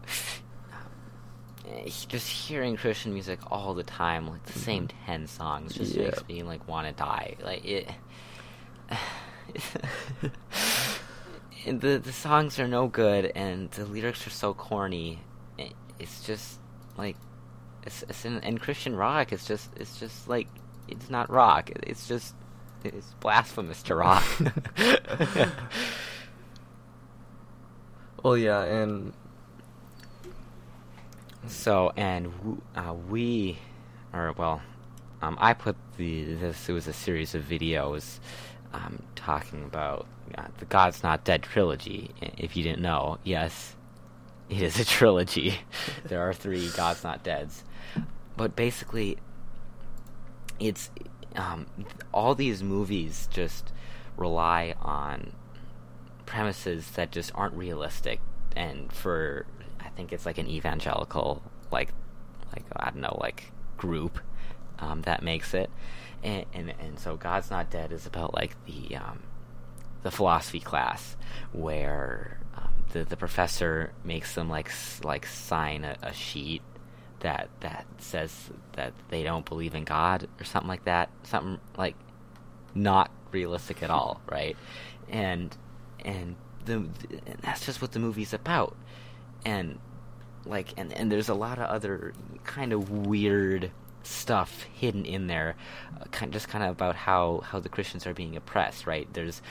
just 2.08 2.28
hearing 2.28 2.76
Christian 2.76 3.14
music 3.14 3.40
all 3.52 3.74
the 3.76 3.84
time, 3.84 4.28
like 4.28 4.44
the 4.46 4.58
same 4.58 4.88
ten 5.06 5.28
songs, 5.28 5.76
just 5.76 5.94
Yeah. 5.94 6.06
makes 6.06 6.28
me 6.28 6.42
like 6.44 6.68
want 6.68 6.88
to 6.88 6.94
die. 6.94 7.36
Like 7.44 7.64
it. 7.64 7.88
the 11.66 11.98
the 12.00 12.12
songs 12.14 12.60
are 12.60 12.68
no 12.68 12.88
good, 12.88 13.32
and 13.36 13.70
the 13.72 13.86
lyrics 13.86 14.26
are 14.26 14.32
so 14.32 14.54
corny. 14.54 15.20
It, 15.58 15.74
it's 16.00 16.24
just 16.26 16.60
like 16.98 17.16
it's, 17.86 18.04
it's 18.04 18.26
in, 18.26 18.40
in 18.40 18.58
Christian 18.58 18.96
rock. 18.96 19.32
It's 19.32 19.46
just 19.46 19.70
it's 19.78 20.00
just 20.00 20.28
like 20.28 20.48
it's 20.88 21.10
not 21.10 21.30
rock. 21.30 21.70
It's 21.84 22.08
just 22.08 22.34
it's 22.94 23.14
blasphemous 23.20 23.84
to 23.84 23.96
rock. 23.96 24.24
Well, 28.24 28.36
yeah, 28.36 28.64
and 28.64 29.14
so 31.48 31.94
and 31.96 32.62
uh, 32.76 32.94
we, 32.94 33.60
or 34.12 34.34
well, 34.34 34.62
um, 35.22 35.38
I 35.40 35.54
put 35.54 35.76
the 35.98 36.34
this 36.34 36.68
it 36.68 36.74
was 36.74 36.88
a 36.88 36.94
series 36.94 37.36
of 37.36 37.44
videos 37.44 38.20
um, 38.74 39.04
talking 39.16 39.64
about 39.64 40.08
uh, 40.36 40.48
the 40.58 40.66
God's 40.66 41.04
Not 41.04 41.24
Dead 41.24 41.44
trilogy. 41.44 42.12
If 42.38 42.58
you 42.58 42.64
didn't 42.64 42.82
know, 42.82 43.20
yes, 43.24 43.76
it 44.50 44.62
is 44.62 44.80
a 44.80 44.86
trilogy. 44.86 45.60
there 46.06 46.28
are 46.28 46.34
three 46.34 46.70
God's 46.76 47.04
Not 47.04 47.24
Deads, 47.24 47.64
but 48.36 48.56
basically, 48.56 49.20
it's 50.60 50.90
um, 51.38 51.68
all 52.14 52.36
these 52.36 52.62
movies 52.62 53.28
just 53.32 53.72
rely 54.18 54.76
on 54.82 55.34
premises 56.26 56.92
that 56.92 57.12
just 57.12 57.32
aren't 57.36 57.54
realistic. 57.54 58.20
And 58.56 58.92
for 58.92 59.46
i 59.80 59.90
think 59.90 60.12
it's 60.12 60.26
like 60.26 60.38
an 60.38 60.48
evangelical 60.48 61.42
like 61.72 61.90
like 62.54 62.64
i 62.76 62.86
don't 62.86 63.02
know 63.02 63.18
like 63.22 63.52
group 63.78 64.20
um, 64.80 65.02
that 65.04 65.24
makes 65.24 65.54
it. 65.54 65.70
And, 66.24 66.46
and 66.54 66.74
and 66.80 67.00
so 67.00 67.16
god's 67.16 67.50
not 67.52 67.70
dead 67.70 67.92
is 67.92 68.06
about 68.06 68.34
like 68.34 68.56
the 68.66 68.96
um, 68.96 69.24
the 70.04 70.12
philosophy 70.12 70.60
class 70.60 71.16
where 71.52 72.40
um, 72.56 72.70
the 72.92 73.04
the 73.04 73.18
professor 73.18 73.92
makes 74.04 74.34
them 74.36 74.50
like 74.50 74.72
like 75.04 75.26
sign 75.26 75.84
a, 75.84 75.96
a 76.02 76.14
sheet 76.14 76.62
that 77.22 77.50
that 77.62 77.86
says 77.98 78.50
that 78.74 78.94
they 79.10 79.24
don't 79.24 79.46
believe 79.46 79.74
in 79.74 79.84
god 79.84 80.28
or 80.40 80.44
something 80.44 80.68
like 80.68 80.86
that 80.86 81.10
something 81.24 81.60
like 81.78 81.96
not 82.76 83.10
realistic 83.32 83.84
at 83.84 83.90
all, 83.90 84.22
right? 84.30 84.56
And 85.10 85.56
and 86.04 86.36
the 86.66 86.76
and 86.76 87.40
that's 87.42 87.66
just 87.66 87.82
what 87.82 87.92
the 87.92 88.00
movie's 88.00 88.34
about. 88.34 88.76
And 89.46 89.80
like 90.46 90.74
and 90.78 90.94
and 90.94 91.12
there's 91.12 91.30
a 91.30 91.34
lot 91.34 91.58
of 91.58 91.66
other 91.66 92.14
kind 92.44 92.74
of 92.74 92.90
weird 92.90 93.72
stuff 94.04 94.64
hidden 94.74 95.06
in 95.06 95.28
there, 95.28 95.56
uh, 96.00 96.06
kind 96.12 96.32
just 96.32 96.48
kind 96.48 96.64
of 96.64 96.72
about 96.72 96.96
how 96.96 97.42
how 97.44 97.60
the 97.60 97.70
Christians 97.70 98.06
are 98.08 98.14
being 98.14 98.36
oppressed, 98.36 98.88
right? 98.88 99.08
There's 99.14 99.42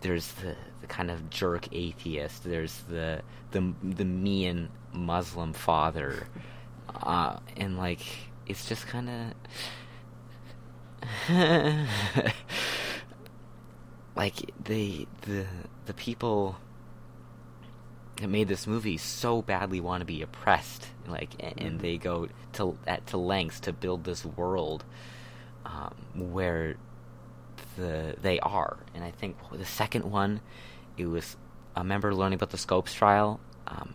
there's 0.00 0.32
the, 0.32 0.54
the 0.80 0.86
kind 0.86 1.10
of 1.10 1.30
jerk 1.30 1.68
atheist. 1.72 2.44
There's 2.44 2.82
the 2.88 3.22
the 3.52 3.72
the 3.82 4.04
mean 4.04 4.68
Muslim 4.92 5.52
father, 5.52 6.26
uh, 7.02 7.38
and 7.56 7.76
like 7.76 8.00
it's 8.46 8.68
just 8.68 8.86
kind 8.86 9.08
of 9.10 9.32
like 14.16 14.50
the 14.64 15.06
the 15.22 15.46
the 15.86 15.94
people 15.94 16.56
that 18.16 18.28
made 18.28 18.48
this 18.48 18.66
movie 18.66 18.96
so 18.96 19.42
badly 19.42 19.80
want 19.80 20.00
to 20.00 20.04
be 20.06 20.22
oppressed 20.22 20.86
like 21.06 21.34
a- 21.40 21.58
and 21.58 21.78
Mhm. 21.78 21.82
they 21.82 21.96
go 21.98 22.28
to 22.54 22.78
at 22.86 23.06
to 23.08 23.16
lengths 23.18 23.60
to 23.60 23.72
build 23.72 24.04
this 24.04 24.24
world 24.24 24.84
um, 25.66 25.94
where 26.14 26.76
the 27.76 28.16
they 28.22 28.40
are 28.40 28.78
and 28.94 29.04
i 29.04 29.10
think 29.10 29.36
the 29.52 29.64
second 29.66 30.10
one 30.10 30.40
it 30.96 31.06
was 31.06 31.36
a 31.74 31.84
member 31.84 32.14
learning 32.14 32.36
about 32.36 32.50
the 32.50 32.56
scopes 32.58 32.94
trial 32.94 33.38
um, 33.66 33.94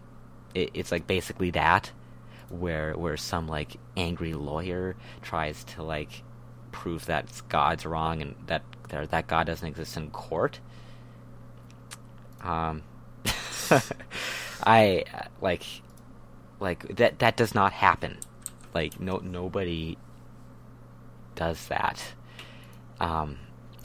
it, 0.54 0.70
it's 0.74 0.92
like 0.92 1.08
basically 1.08 1.50
that 1.52 1.92
where 2.52 2.94
where 2.94 3.18
some 3.18 3.48
like 3.48 3.78
angry 3.96 4.34
lawyer 4.34 4.96
tries 5.22 5.64
to 5.64 5.84
like 5.84 6.24
prove 6.72 7.06
that 7.06 7.42
God's 7.50 7.86
wrong 7.86 8.22
and 8.22 8.36
that 8.48 8.64
that 8.90 9.28
God 9.28 9.48
doesn't 9.48 9.68
exist 9.68 9.98
in 9.98 10.10
court. 10.12 10.60
Um, 12.42 12.84
I 14.64 15.06
like 15.42 15.64
like 16.60 16.96
that 16.98 17.20
that 17.20 17.38
does 17.38 17.56
not 17.56 17.74
happen. 17.74 18.20
Like 18.74 19.00
no 19.00 19.18
nobody 19.18 19.98
does 21.36 21.68
that. 21.68 22.14
Um, 23.00 23.38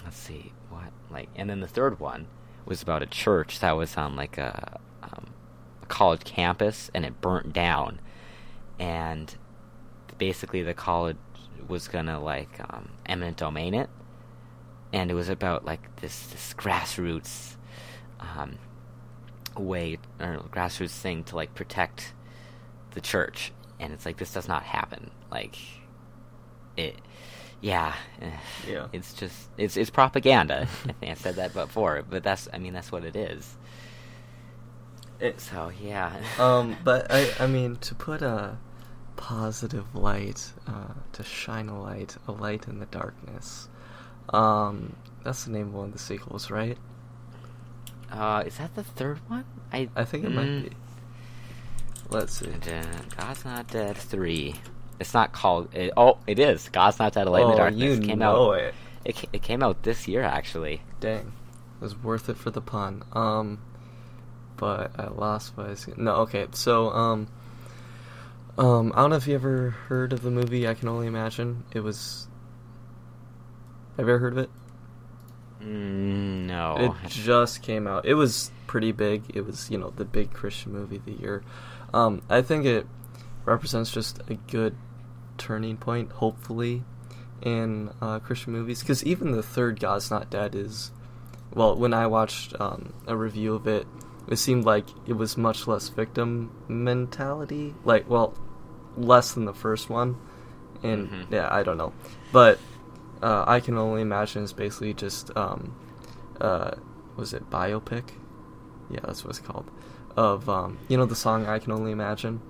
let's 0.04 0.16
see 0.16 0.52
what 0.68 0.92
like 1.10 1.28
and 1.36 1.48
then 1.48 1.60
the 1.60 1.68
third 1.68 2.00
one 2.00 2.26
was 2.64 2.82
about 2.82 3.02
a 3.02 3.06
church 3.06 3.60
that 3.60 3.72
was 3.72 3.96
on 3.96 4.16
like 4.16 4.36
a, 4.38 4.80
um, 5.02 5.26
a 5.82 5.86
college 5.86 6.24
campus 6.24 6.90
and 6.92 7.04
it 7.04 7.20
burnt 7.20 7.52
down 7.52 8.00
and 8.78 9.34
basically 10.18 10.62
the 10.62 10.74
college 10.74 11.16
was 11.68 11.88
gonna 11.88 12.20
like 12.20 12.60
um, 12.70 12.90
eminent 13.06 13.36
domain 13.36 13.74
it, 13.74 13.90
and 14.92 15.10
it 15.10 15.14
was 15.14 15.28
about 15.28 15.64
like 15.64 15.96
this 16.00 16.26
this 16.28 16.54
grassroots 16.54 17.56
um, 18.20 18.58
way 19.56 19.98
or 20.20 20.38
grassroots 20.50 20.90
thing 20.98 21.24
to 21.24 21.36
like 21.36 21.54
protect 21.54 22.12
the 22.92 23.00
church, 23.00 23.52
and 23.80 23.92
it's 23.92 24.06
like 24.06 24.16
this 24.18 24.32
does 24.32 24.48
not 24.48 24.62
happen. 24.62 25.10
Like 25.30 25.56
it, 26.76 26.96
yeah, 27.60 27.94
eh, 28.22 28.30
Yeah. 28.68 28.86
It's 28.92 29.12
just 29.14 29.48
it's 29.58 29.76
it's 29.76 29.90
propaganda. 29.90 30.68
I 30.88 30.92
think 30.92 31.10
I 31.12 31.14
said 31.14 31.36
that 31.36 31.52
before, 31.52 32.04
but 32.08 32.22
that's 32.22 32.48
I 32.52 32.58
mean 32.58 32.72
that's 32.74 32.92
what 32.92 33.04
it 33.04 33.16
is. 33.16 33.56
It- 35.18 35.40
So 35.40 35.70
yeah. 35.82 36.12
um, 36.38 36.76
but 36.84 37.06
I, 37.10 37.30
I 37.40 37.46
mean, 37.46 37.76
to 37.76 37.94
put 37.94 38.22
a 38.22 38.58
positive 39.16 39.94
light, 39.94 40.52
uh, 40.66 40.92
to 41.12 41.22
shine 41.24 41.68
a 41.68 41.80
light, 41.80 42.16
a 42.28 42.32
light 42.32 42.66
in 42.68 42.78
the 42.78 42.86
darkness. 42.86 43.68
Um, 44.30 44.94
that's 45.24 45.44
the 45.44 45.52
name 45.52 45.68
of 45.68 45.74
one 45.74 45.86
of 45.86 45.92
the 45.92 45.98
sequels, 45.98 46.50
right? 46.50 46.78
Uh, 48.10 48.44
is 48.46 48.56
that 48.58 48.74
the 48.74 48.84
third 48.84 49.18
one? 49.28 49.44
I 49.72 49.88
I 49.96 50.04
think 50.04 50.24
it 50.24 50.30
might 50.30 50.46
mm, 50.46 50.64
be. 50.64 50.76
Let's 52.08 52.38
see. 52.38 52.52
God's 53.16 53.44
Not 53.44 53.66
Dead 53.68 53.96
three. 53.96 54.54
It's 55.00 55.12
not 55.12 55.32
called. 55.32 55.74
It, 55.74 55.92
oh, 55.96 56.18
it 56.26 56.38
is. 56.38 56.68
God's 56.68 56.98
Not 56.98 57.12
Dead. 57.14 57.26
A 57.26 57.30
Light 57.30 57.42
in 57.42 57.48
the 57.48 57.54
oh, 57.54 57.58
Darkness 57.58 57.98
you 57.98 58.06
came 58.06 58.18
know 58.20 58.52
out. 58.52 58.58
it. 58.60 58.74
It 59.04 59.24
it 59.32 59.42
came 59.42 59.62
out 59.62 59.82
this 59.82 60.06
year 60.06 60.22
actually. 60.22 60.82
Dang, 61.00 61.18
it 61.18 61.80
was 61.80 61.96
worth 61.96 62.28
it 62.28 62.36
for 62.36 62.50
the 62.50 62.60
pun. 62.60 63.02
Um, 63.12 63.58
but 64.56 64.92
I 64.98 65.08
lost 65.08 65.56
what 65.56 65.66
I 65.66 65.70
was. 65.70 65.84
gonna- 65.84 66.02
No, 66.02 66.14
okay. 66.22 66.46
So, 66.52 66.90
um, 66.90 67.26
um, 68.58 68.92
I 68.94 69.00
don't 69.00 69.10
know 69.10 69.16
if 69.16 69.26
you 69.26 69.34
ever 69.34 69.70
heard 69.70 70.12
of 70.12 70.22
the 70.22 70.30
movie. 70.30 70.66
I 70.66 70.74
can 70.74 70.88
only 70.88 71.06
imagine. 71.06 71.64
It 71.72 71.80
was. 71.80 72.28
Have 73.96 74.06
you 74.06 74.12
ever 74.14 74.18
heard 74.18 74.32
of 74.32 74.38
it? 74.38 74.50
Mm, 75.60 76.46
no. 76.46 76.76
It 76.78 77.08
just 77.08 77.62
came 77.62 77.86
out. 77.86 78.06
It 78.06 78.14
was 78.14 78.50
pretty 78.66 78.92
big. 78.92 79.24
It 79.34 79.42
was, 79.42 79.70
you 79.70 79.78
know, 79.78 79.90
the 79.90 80.04
big 80.04 80.32
Christian 80.32 80.72
movie 80.72 80.96
of 80.96 81.04
the 81.04 81.12
year. 81.12 81.42
Um, 81.92 82.22
I 82.28 82.42
think 82.42 82.64
it 82.64 82.86
represents 83.44 83.90
just 83.90 84.20
a 84.28 84.34
good 84.34 84.76
turning 85.38 85.76
point, 85.76 86.12
hopefully, 86.12 86.84
in 87.42 87.90
uh, 88.00 88.18
Christian 88.20 88.52
movies. 88.52 88.80
Because 88.80 89.04
even 89.04 89.32
the 89.32 89.42
third 89.42 89.80
God's 89.80 90.10
Not 90.10 90.30
Dead 90.30 90.54
is, 90.54 90.92
well, 91.52 91.76
when 91.76 91.94
I 91.94 92.06
watched 92.06 92.58
um, 92.60 92.92
a 93.06 93.16
review 93.16 93.54
of 93.54 93.66
it, 93.66 93.86
it 94.28 94.36
seemed 94.36 94.64
like 94.64 94.86
it 95.06 95.14
was 95.14 95.36
much 95.36 95.66
less 95.66 95.88
victim 95.88 96.50
mentality. 96.68 97.74
Like, 97.84 98.10
well, 98.10 98.34
less 98.96 99.32
than 99.32 99.44
the 99.44 99.54
first 99.54 99.88
one. 99.90 100.16
And, 100.82 101.08
Mhm. 101.10 101.32
yeah, 101.32 101.48
I 101.50 101.62
don't 101.62 101.78
know. 101.78 101.92
But 102.32 102.58
uh, 103.22 103.44
I 103.46 103.60
can 103.60 103.78
only 103.78 104.02
imagine 104.02 104.42
it's 104.44 104.52
basically 104.52 104.92
just 104.94 105.34
um, 105.36 105.74
uh, 106.40 106.72
was 107.16 107.32
it 107.32 107.48
biopic? 107.50 108.04
Yeah, 108.90 109.00
that's 109.04 109.24
what 109.24 109.30
it's 109.30 109.38
called. 109.40 109.70
Of 110.16 110.48
um, 110.48 110.78
you 110.88 110.96
know 110.96 111.06
the 111.06 111.16
song 111.16 111.46
I 111.46 111.58
can 111.58 111.72
only 111.72 111.92
imagine. 111.92 112.40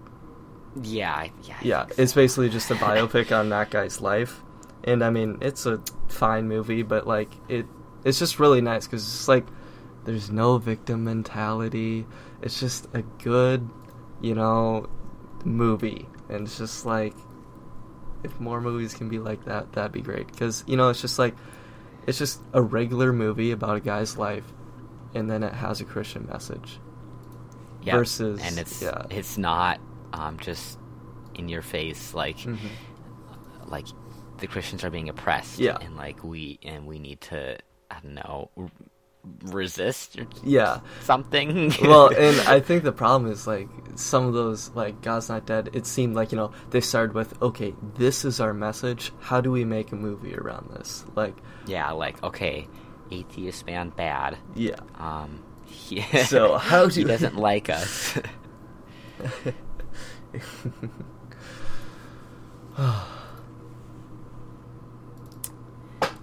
yeah, 0.82 1.12
I- 1.14 1.32
yeah. 1.44 1.54
I 1.60 1.64
Yeah, 1.64 1.86
so. 1.88 2.02
it's 2.02 2.12
basically 2.12 2.48
just 2.48 2.70
a 2.70 2.74
biopic 2.74 3.36
on 3.36 3.48
that 3.50 3.70
guy's 3.70 4.00
life, 4.00 4.42
and 4.84 5.02
I 5.04 5.10
mean 5.10 5.38
it's 5.40 5.66
a 5.66 5.80
fine 6.08 6.48
movie, 6.48 6.82
but 6.82 7.06
like 7.06 7.30
it, 7.48 7.66
it's 8.04 8.18
just 8.18 8.38
really 8.38 8.60
nice 8.60 8.86
because 8.86 9.02
it's 9.06 9.28
like 9.28 9.46
there's 10.04 10.30
no 10.30 10.58
victim 10.58 11.04
mentality. 11.04 12.06
It's 12.42 12.60
just 12.60 12.86
a 12.92 13.02
good, 13.22 13.68
you 14.20 14.34
know, 14.34 14.88
movie, 15.44 16.06
and 16.28 16.46
it's 16.46 16.58
just 16.58 16.84
like 16.86 17.14
if 18.24 18.38
more 18.40 18.60
movies 18.60 18.94
can 18.94 19.08
be 19.08 19.18
like 19.18 19.44
that, 19.44 19.72
that'd 19.72 19.92
be 19.92 20.00
great. 20.00 20.26
Because 20.26 20.64
you 20.66 20.76
know, 20.76 20.88
it's 20.88 21.00
just 21.00 21.18
like 21.18 21.34
it's 22.06 22.18
just 22.18 22.40
a 22.52 22.62
regular 22.62 23.12
movie 23.12 23.50
about 23.52 23.76
a 23.76 23.80
guy's 23.80 24.16
life, 24.16 24.44
and 25.14 25.30
then 25.30 25.42
it 25.42 25.52
has 25.52 25.80
a 25.80 25.84
Christian 25.84 26.26
message. 26.26 26.78
Yeah, 27.82 27.96
versus- 27.98 28.40
and 28.42 28.58
it's 28.58 28.82
yeah. 28.82 29.04
it's 29.10 29.38
not 29.38 29.80
um 30.12 30.38
just 30.38 30.78
in 31.34 31.48
your 31.48 31.62
face 31.62 32.14
like 32.14 32.38
Mhm. 32.38 32.58
like 33.66 33.86
the 34.38 34.46
Christians 34.46 34.82
are 34.84 34.90
being 34.90 35.08
oppressed. 35.08 35.58
Yeah. 35.58 35.76
and 35.80 35.96
like 35.96 36.22
we 36.24 36.58
and 36.62 36.86
we 36.86 36.98
need 36.98 37.20
to 37.22 37.58
I 37.90 38.00
don't 38.02 38.14
know 38.14 38.50
resist 39.44 40.18
or 40.18 40.26
Yeah. 40.42 40.80
something. 41.00 41.72
well, 41.82 42.08
and 42.08 42.40
I 42.48 42.60
think 42.60 42.82
the 42.84 42.92
problem 42.92 43.30
is 43.30 43.46
like 43.46 43.68
some 43.96 44.26
of 44.26 44.34
those 44.34 44.70
like 44.74 45.00
God's 45.02 45.28
Not 45.28 45.46
Dead, 45.46 45.70
it 45.72 45.86
seemed 45.86 46.14
like 46.14 46.32
you 46.32 46.36
know 46.38 46.50
they 46.70 46.80
started 46.80 47.14
with 47.14 47.40
okay, 47.42 47.74
this 47.96 48.24
is 48.24 48.40
our 48.40 48.54
message. 48.54 49.12
How 49.20 49.40
do 49.40 49.50
we 49.50 49.64
make 49.64 49.92
a 49.92 49.96
movie 49.96 50.34
around 50.34 50.70
this? 50.70 51.04
Like 51.14 51.34
Yeah, 51.66 51.90
like 51.92 52.22
okay, 52.22 52.68
atheist 53.10 53.66
man 53.66 53.90
bad. 53.90 54.38
yeah, 54.54 54.76
Um, 54.98 55.42
he, 55.66 56.00
So, 56.24 56.56
how 56.58 56.86
do 56.86 57.00
he 57.00 57.04
doesn't 57.04 57.36
like 57.36 57.68
us? 57.70 58.18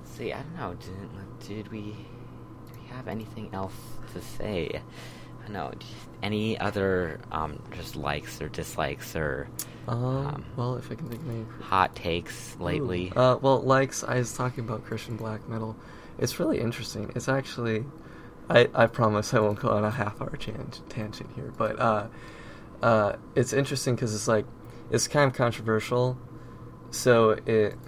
See, 0.04 0.32
I 0.32 0.42
don't 0.44 0.56
know. 0.56 0.76
Did 0.76 1.10
did 1.48 1.72
we 1.72 1.96
have 2.96 3.08
anything 3.08 3.50
else 3.54 3.74
to 4.14 4.22
say? 4.22 4.82
I 5.46 5.50
know. 5.52 5.72
Any 6.22 6.58
other 6.58 7.20
um, 7.32 7.62
just 7.76 7.96
likes 7.96 8.42
or 8.42 8.48
dislikes 8.50 9.16
or 9.16 9.50
um, 9.88 10.04
Um, 10.04 10.46
well, 10.56 10.76
if 10.78 10.90
I 10.92 10.96
can 10.96 11.10
think 11.10 11.22
of 11.22 11.30
any. 11.30 11.46
hot 11.62 11.96
takes 11.96 12.56
lately? 12.60 13.12
Ooh. 13.16 13.20
Uh, 13.20 13.36
well, 13.42 13.62
likes 13.62 14.04
I 14.04 14.20
was 14.20 14.34
talking 14.34 14.64
about 14.64 14.86
Christian 14.86 15.18
black 15.18 15.48
metal. 15.50 15.76
It's 16.18 16.40
really 16.40 16.60
interesting. 16.62 17.12
It's 17.16 17.28
actually, 17.28 17.84
I 18.50 18.70
I 18.74 18.86
promise 18.88 19.34
I 19.34 19.40
won't 19.40 19.60
go 19.60 19.70
on 19.70 19.84
a 19.84 19.92
half 19.92 20.22
hour 20.22 20.36
tan- 20.38 20.72
tangent 20.88 21.30
here, 21.36 21.52
but 21.58 21.80
uh, 21.80 22.08
uh, 22.82 23.16
it's 23.36 23.52
interesting 23.52 23.96
because 23.96 24.14
it's 24.16 24.28
like 24.28 24.46
it's 24.92 25.08
kind 25.08 25.30
of 25.30 25.36
controversial. 25.38 26.18
So 26.92 27.32
it. 27.46 27.76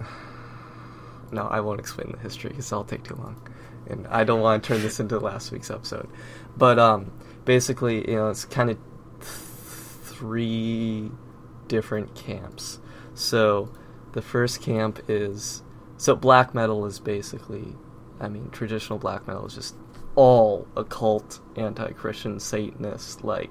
No, 1.32 1.42
I 1.48 1.58
won't 1.58 1.80
explain 1.80 2.12
the 2.12 2.18
history 2.18 2.50
because 2.50 2.70
that'll 2.70 2.84
take 2.84 3.02
too 3.02 3.16
long, 3.16 3.36
and 3.88 4.06
I 4.08 4.24
don't 4.24 4.40
want 4.40 4.62
to 4.62 4.68
turn 4.68 4.82
this 4.82 5.00
into 5.00 5.18
last 5.18 5.52
week's 5.52 5.70
episode. 5.70 6.08
But 6.56 6.78
um, 6.78 7.12
basically, 7.44 8.08
you 8.10 8.16
know, 8.16 8.30
it's 8.30 8.44
kind 8.44 8.70
of 8.70 8.78
three 9.20 11.10
different 11.68 12.14
camps. 12.14 12.78
So 13.14 13.72
the 14.12 14.22
first 14.22 14.62
camp 14.62 15.00
is 15.08 15.62
so 15.96 16.14
black 16.14 16.54
metal 16.54 16.86
is 16.86 16.98
basically, 17.00 17.74
I 18.20 18.28
mean, 18.28 18.50
traditional 18.50 18.98
black 18.98 19.26
metal 19.26 19.46
is 19.46 19.54
just 19.54 19.74
all 20.14 20.66
occult, 20.76 21.40
anti-Christian, 21.56 22.40
Satanist, 22.40 23.24
like 23.24 23.50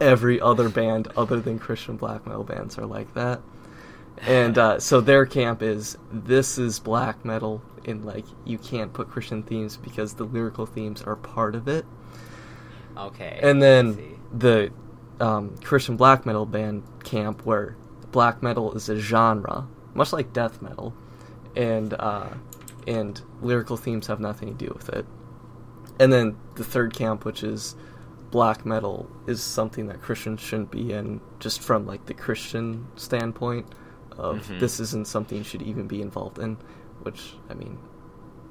every 0.00 0.40
other 0.40 0.68
band 0.68 1.08
other 1.16 1.40
than 1.40 1.58
Christian 1.58 1.96
black 1.96 2.26
metal 2.26 2.44
bands 2.44 2.78
are 2.78 2.86
like 2.86 3.12
that. 3.14 3.40
And 4.18 4.56
uh, 4.58 4.78
so 4.80 5.00
their 5.00 5.26
camp 5.26 5.62
is 5.62 5.96
this 6.12 6.58
is 6.58 6.78
black 6.78 7.24
metal, 7.24 7.62
and 7.86 8.04
like 8.04 8.24
you 8.44 8.58
can't 8.58 8.92
put 8.92 9.08
Christian 9.08 9.42
themes 9.42 9.76
because 9.76 10.14
the 10.14 10.24
lyrical 10.24 10.66
themes 10.66 11.02
are 11.02 11.16
part 11.16 11.54
of 11.54 11.68
it. 11.68 11.84
Okay. 12.96 13.38
And 13.42 13.60
then 13.62 14.18
the 14.32 14.70
um, 15.20 15.56
Christian 15.58 15.96
black 15.96 16.26
metal 16.26 16.46
band 16.46 16.82
camp, 17.02 17.44
where 17.44 17.76
black 18.12 18.42
metal 18.42 18.72
is 18.74 18.88
a 18.88 18.96
genre, 18.96 19.66
much 19.94 20.12
like 20.12 20.32
death 20.32 20.62
metal, 20.62 20.94
and 21.56 21.94
uh, 21.94 22.28
and 22.86 23.20
lyrical 23.42 23.76
themes 23.76 24.06
have 24.06 24.20
nothing 24.20 24.56
to 24.56 24.66
do 24.66 24.72
with 24.74 24.88
it. 24.90 25.06
And 25.98 26.12
then 26.12 26.36
the 26.56 26.64
third 26.64 26.92
camp, 26.94 27.24
which 27.24 27.42
is 27.42 27.76
black 28.30 28.66
metal, 28.66 29.08
is 29.26 29.42
something 29.42 29.86
that 29.86 30.02
Christians 30.02 30.40
shouldn't 30.40 30.70
be 30.70 30.92
in, 30.92 31.20
just 31.38 31.60
from 31.60 31.86
like 31.86 32.06
the 32.06 32.14
Christian 32.14 32.86
standpoint 32.96 33.66
of 34.16 34.46
Mhm. 34.48 34.60
this 34.60 34.78
isn't 34.80 35.06
something 35.08 35.38
you 35.38 35.44
should 35.44 35.62
even 35.62 35.86
be 35.86 36.00
involved 36.02 36.38
in. 36.38 36.56
Which 37.04 37.34
I 37.48 37.54
mean, 37.54 37.78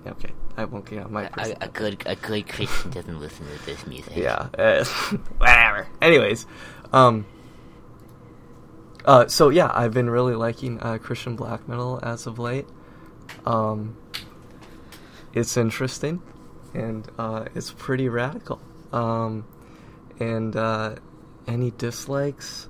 okay, 0.07 0.31
I 0.55 0.65
won't 0.65 0.85
get 0.85 1.03
on 1.03 1.11
my 1.11 1.29
a, 1.37 1.55
a 1.61 1.67
good 1.67 2.01
a 2.05 2.15
good 2.15 2.47
Christian 2.47 2.91
doesn't 2.91 3.19
listen 3.19 3.45
to 3.45 3.65
this 3.65 3.85
music. 3.85 4.15
yeah, 4.15 4.47
uh, 4.57 4.85
whatever. 5.37 5.87
Anyways, 6.01 6.45
um, 6.93 7.25
uh, 9.05 9.27
so 9.27 9.49
yeah, 9.49 9.71
I've 9.73 9.93
been 9.93 10.09
really 10.09 10.35
liking 10.35 10.79
uh, 10.81 10.97
Christian 10.97 11.35
black 11.35 11.67
metal 11.67 11.99
as 12.01 12.25
of 12.27 12.39
late. 12.39 12.67
Um, 13.45 13.97
it's 15.33 15.57
interesting, 15.57 16.21
and 16.73 17.09
uh, 17.17 17.45
it's 17.55 17.71
pretty 17.71 18.07
radical. 18.07 18.61
Um, 18.91 19.45
and 20.19 20.55
uh, 20.55 20.95
any 21.47 21.71
dislikes? 21.71 22.69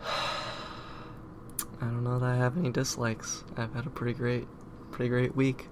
I 1.80 1.84
don't 1.84 2.04
know 2.04 2.18
that 2.18 2.26
I 2.26 2.36
have 2.36 2.56
any 2.56 2.70
dislikes. 2.70 3.44
I've 3.56 3.72
had 3.74 3.86
a 3.86 3.90
pretty 3.90 4.14
great, 4.14 4.46
pretty 4.90 5.08
great 5.08 5.36
week. 5.36 5.68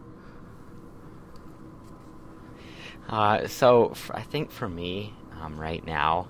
Uh, 3.09 3.47
so 3.47 3.95
I 4.11 4.23
think 4.23 4.51
for 4.51 4.69
me, 4.69 5.15
um, 5.41 5.59
right 5.59 5.85
now, 5.85 6.29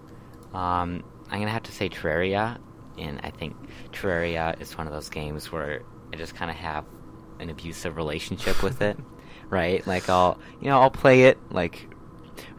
um, 0.52 1.04
I'm 1.30 1.40
gonna 1.40 1.50
have 1.50 1.64
to 1.64 1.72
say 1.72 1.88
Terraria, 1.88 2.58
and 2.98 3.20
I 3.22 3.30
think 3.30 3.56
Terraria 3.92 4.60
is 4.60 4.76
one 4.76 4.87
of 4.87 4.92
those 4.92 5.08
games 5.08 5.50
where 5.50 5.82
I 6.12 6.16
just 6.16 6.34
kind 6.34 6.50
of 6.50 6.56
have 6.56 6.84
an 7.40 7.50
abusive 7.50 7.96
relationship 7.96 8.62
with 8.62 8.82
it, 8.82 8.98
right? 9.50 9.87
Like 9.87 10.08
I'll, 10.08 10.38
you 10.60 10.68
know, 10.68 10.80
I'll 10.80 10.90
play 10.90 11.24
it 11.24 11.38
like 11.50 11.88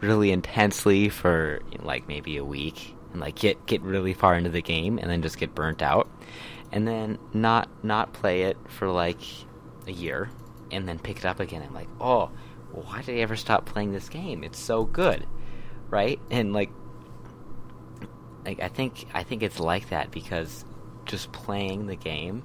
really 0.00 0.30
intensely 0.30 1.08
for 1.08 1.60
like 1.80 2.08
maybe 2.08 2.36
a 2.36 2.44
week, 2.44 2.94
and 3.12 3.20
like 3.20 3.36
get 3.36 3.64
get 3.66 3.82
really 3.82 4.14
far 4.14 4.34
into 4.34 4.50
the 4.50 4.62
game, 4.62 4.98
and 4.98 5.10
then 5.10 5.22
just 5.22 5.38
get 5.38 5.54
burnt 5.54 5.82
out, 5.82 6.08
and 6.72 6.86
then 6.86 7.18
not 7.32 7.68
not 7.84 8.12
play 8.12 8.42
it 8.42 8.56
for 8.68 8.88
like 8.90 9.20
a 9.86 9.92
year, 9.92 10.30
and 10.70 10.88
then 10.88 10.98
pick 10.98 11.18
it 11.18 11.24
up 11.24 11.40
again. 11.40 11.62
I'm 11.62 11.74
like, 11.74 11.88
oh, 12.00 12.30
why 12.72 13.02
did 13.02 13.16
I 13.16 13.18
ever 13.20 13.36
stop 13.36 13.66
playing 13.66 13.92
this 13.92 14.08
game? 14.08 14.44
It's 14.44 14.58
so 14.58 14.84
good, 14.84 15.26
right? 15.88 16.20
And 16.30 16.52
like, 16.52 16.70
like 18.44 18.60
I 18.60 18.68
think 18.68 19.06
I 19.14 19.22
think 19.22 19.42
it's 19.42 19.60
like 19.60 19.90
that 19.90 20.10
because 20.10 20.64
just 21.04 21.32
playing 21.32 21.86
the 21.86 21.96
game, 21.96 22.42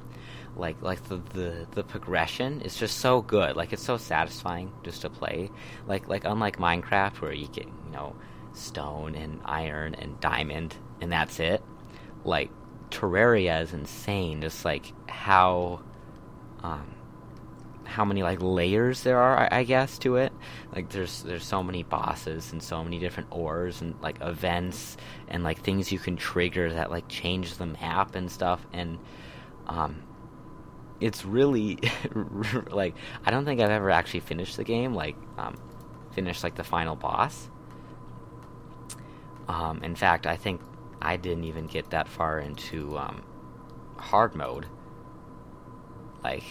like 0.55 0.81
like 0.81 1.03
the 1.07 1.17
the 1.33 1.67
the 1.71 1.83
progression 1.83 2.61
is 2.61 2.75
just 2.75 2.97
so 2.97 3.21
good. 3.21 3.55
Like 3.55 3.73
it's 3.73 3.83
so 3.83 3.97
satisfying 3.97 4.71
just 4.83 5.01
to 5.01 5.09
play. 5.09 5.49
Like 5.87 6.07
like 6.07 6.23
unlike 6.25 6.57
Minecraft 6.57 7.21
where 7.21 7.33
you 7.33 7.47
get 7.47 7.65
you 7.65 7.91
know 7.91 8.15
stone 8.53 9.15
and 9.15 9.39
iron 9.45 9.95
and 9.95 10.19
diamond 10.19 10.75
and 11.01 11.11
that's 11.11 11.39
it. 11.39 11.63
Like 12.23 12.51
Terraria 12.91 13.61
is 13.61 13.73
insane. 13.73 14.41
Just 14.41 14.65
like 14.65 14.93
how 15.07 15.81
um 16.63 16.95
how 17.91 18.05
many 18.05 18.23
like 18.23 18.41
layers 18.41 19.03
there 19.03 19.19
are, 19.19 19.37
I, 19.37 19.59
I 19.59 19.63
guess, 19.63 19.97
to 19.99 20.15
it. 20.15 20.31
Like 20.73 20.89
there's 20.89 21.23
there's 21.23 21.43
so 21.43 21.61
many 21.61 21.83
bosses 21.83 22.51
and 22.51 22.63
so 22.63 22.83
many 22.83 22.99
different 22.99 23.29
ores 23.31 23.81
and 23.81 23.95
like 24.01 24.21
events 24.21 24.95
and 25.27 25.43
like 25.43 25.61
things 25.61 25.91
you 25.91 25.99
can 25.99 26.15
trigger 26.15 26.73
that 26.73 26.89
like 26.89 27.07
change 27.09 27.55
the 27.57 27.65
map 27.65 28.15
and 28.15 28.31
stuff. 28.31 28.65
And 28.71 28.97
um, 29.67 30.03
it's 31.01 31.25
really 31.25 31.79
like 32.71 32.95
I 33.25 33.31
don't 33.31 33.43
think 33.43 33.59
I've 33.59 33.71
ever 33.71 33.91
actually 33.91 34.21
finished 34.21 34.55
the 34.55 34.63
game. 34.63 34.93
Like 34.93 35.17
um, 35.37 35.57
finished 36.13 36.43
like 36.43 36.55
the 36.55 36.63
final 36.63 36.95
boss. 36.95 37.49
Um, 39.49 39.83
in 39.83 39.95
fact, 39.95 40.27
I 40.27 40.37
think 40.37 40.61
I 41.01 41.17
didn't 41.17 41.45
even 41.45 41.67
get 41.67 41.89
that 41.91 42.07
far 42.07 42.39
into 42.39 42.97
um, 42.97 43.23
hard 43.97 44.35
mode. 44.35 44.67
Like 46.23 46.43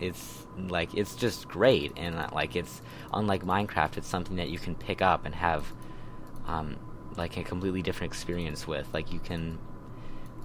it's 0.00 0.46
like 0.56 0.94
it's 0.94 1.14
just 1.14 1.48
great 1.48 1.92
and 1.96 2.16
uh, 2.16 2.28
like 2.32 2.56
it's 2.56 2.82
unlike 3.12 3.44
minecraft 3.44 3.96
it's 3.96 4.08
something 4.08 4.36
that 4.36 4.48
you 4.48 4.58
can 4.58 4.74
pick 4.74 5.00
up 5.00 5.24
and 5.24 5.34
have 5.34 5.72
um 6.46 6.76
like 7.16 7.36
a 7.36 7.44
completely 7.44 7.80
different 7.80 8.12
experience 8.12 8.66
with 8.66 8.92
like 8.92 9.12
you 9.12 9.20
can 9.20 9.58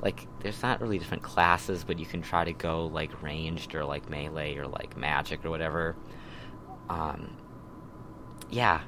like 0.02 0.28
there's 0.42 0.62
not 0.62 0.80
really 0.82 1.00
different 1.00 1.24
classes 1.24 1.84
but 1.84 2.00
you 2.00 2.06
can 2.06 2.22
try 2.22 2.44
to 2.44 2.54
go 2.54 2.86
like 2.88 3.22
ranged 3.24 3.74
or 3.74 3.84
like 3.84 4.10
melee 4.10 4.56
or 4.56 4.68
like 4.68 4.96
magic 4.96 5.44
or 5.44 5.50
whatever 5.50 5.96
um 6.90 7.36
yeah 8.50 8.82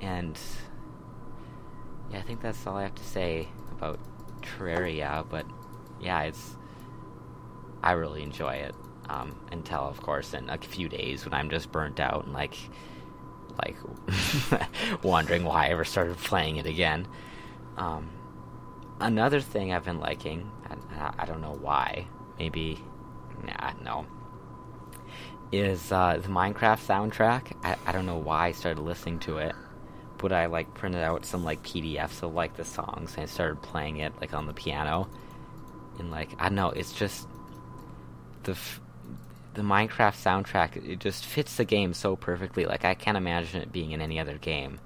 and 0.00 0.38
yeah 2.12 2.18
i 2.18 2.22
think 2.22 2.40
that's 2.40 2.66
all 2.66 2.76
i 2.76 2.82
have 2.82 2.94
to 2.94 3.04
say 3.04 3.48
about 3.72 3.98
terraria 4.42 5.24
but 5.28 5.46
yeah 6.00 6.22
it's 6.22 6.56
i 7.82 7.92
really 7.92 8.22
enjoy 8.22 8.54
it 8.54 8.74
um, 9.08 9.36
until 9.50 9.80
of 9.80 10.00
course 10.00 10.34
in 10.34 10.48
a 10.48 10.58
few 10.58 10.88
days 10.88 11.24
when 11.24 11.34
I'm 11.34 11.50
just 11.50 11.70
burnt 11.70 12.00
out 12.00 12.24
and 12.24 12.32
like 12.32 12.56
like 13.62 13.76
wondering 15.02 15.44
why 15.44 15.66
I 15.66 15.68
ever 15.70 15.84
started 15.84 16.16
playing 16.16 16.56
it 16.56 16.66
again. 16.66 17.06
Um, 17.76 18.10
another 18.98 19.40
thing 19.40 19.72
I've 19.72 19.84
been 19.84 20.00
liking, 20.00 20.50
I, 20.98 21.12
I 21.18 21.26
don't 21.26 21.42
know 21.42 21.58
why, 21.60 22.06
maybe, 22.38 22.82
nah, 23.44 23.72
no, 23.82 24.06
is 25.50 25.92
uh, 25.92 26.18
the 26.22 26.28
Minecraft 26.28 26.80
soundtrack. 26.86 27.52
I, 27.62 27.76
I 27.84 27.92
don't 27.92 28.06
know 28.06 28.16
why 28.16 28.46
I 28.46 28.52
started 28.52 28.80
listening 28.80 29.18
to 29.20 29.38
it, 29.38 29.54
but 30.22 30.32
I 30.32 30.46
like 30.46 30.72
printed 30.72 31.02
out 31.02 31.26
some 31.26 31.42
like 31.44 31.62
PDFs 31.64 32.22
of 32.22 32.32
like 32.32 32.56
the 32.56 32.64
songs 32.64 33.14
and 33.14 33.24
I 33.24 33.26
started 33.26 33.60
playing 33.60 33.96
it 33.98 34.12
like 34.20 34.32
on 34.32 34.46
the 34.46 34.54
piano, 34.54 35.10
and 35.98 36.10
like 36.10 36.30
I 36.38 36.44
don't 36.44 36.54
know, 36.54 36.70
it's 36.70 36.92
just 36.92 37.26
the 38.44 38.52
f- 38.52 38.80
the 39.54 39.62
Minecraft 39.62 40.14
soundtrack 40.14 40.76
it 40.88 41.00
just 41.00 41.26
fits 41.26 41.56
the 41.56 41.64
game 41.64 41.92
so 41.92 42.14
perfectly. 42.14 42.64
Like 42.64 42.84
I 42.84 42.94
can't 42.94 43.16
imagine 43.16 43.60
it 43.60 43.72
being 43.72 43.90
in 43.90 44.00
any 44.00 44.20
other 44.20 44.38
game. 44.38 44.78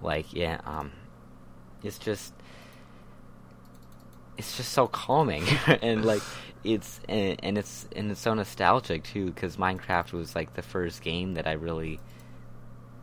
Like 0.00 0.32
yeah, 0.32 0.60
um, 0.64 0.90
it's 1.82 1.98
just 1.98 2.32
it's 4.38 4.56
just 4.56 4.72
so 4.72 4.86
calming 4.88 5.44
and 5.82 6.04
like 6.04 6.22
it's 6.64 6.98
and, 7.10 7.38
and 7.42 7.58
it's 7.58 7.86
and 7.94 8.10
it's 8.10 8.20
so 8.20 8.32
nostalgic 8.32 9.04
too 9.04 9.26
because 9.26 9.58
Minecraft 9.58 10.12
was 10.12 10.34
like 10.34 10.54
the 10.54 10.62
first 10.62 11.02
game 11.02 11.34
that 11.34 11.46
I 11.46 11.52
really 11.52 12.00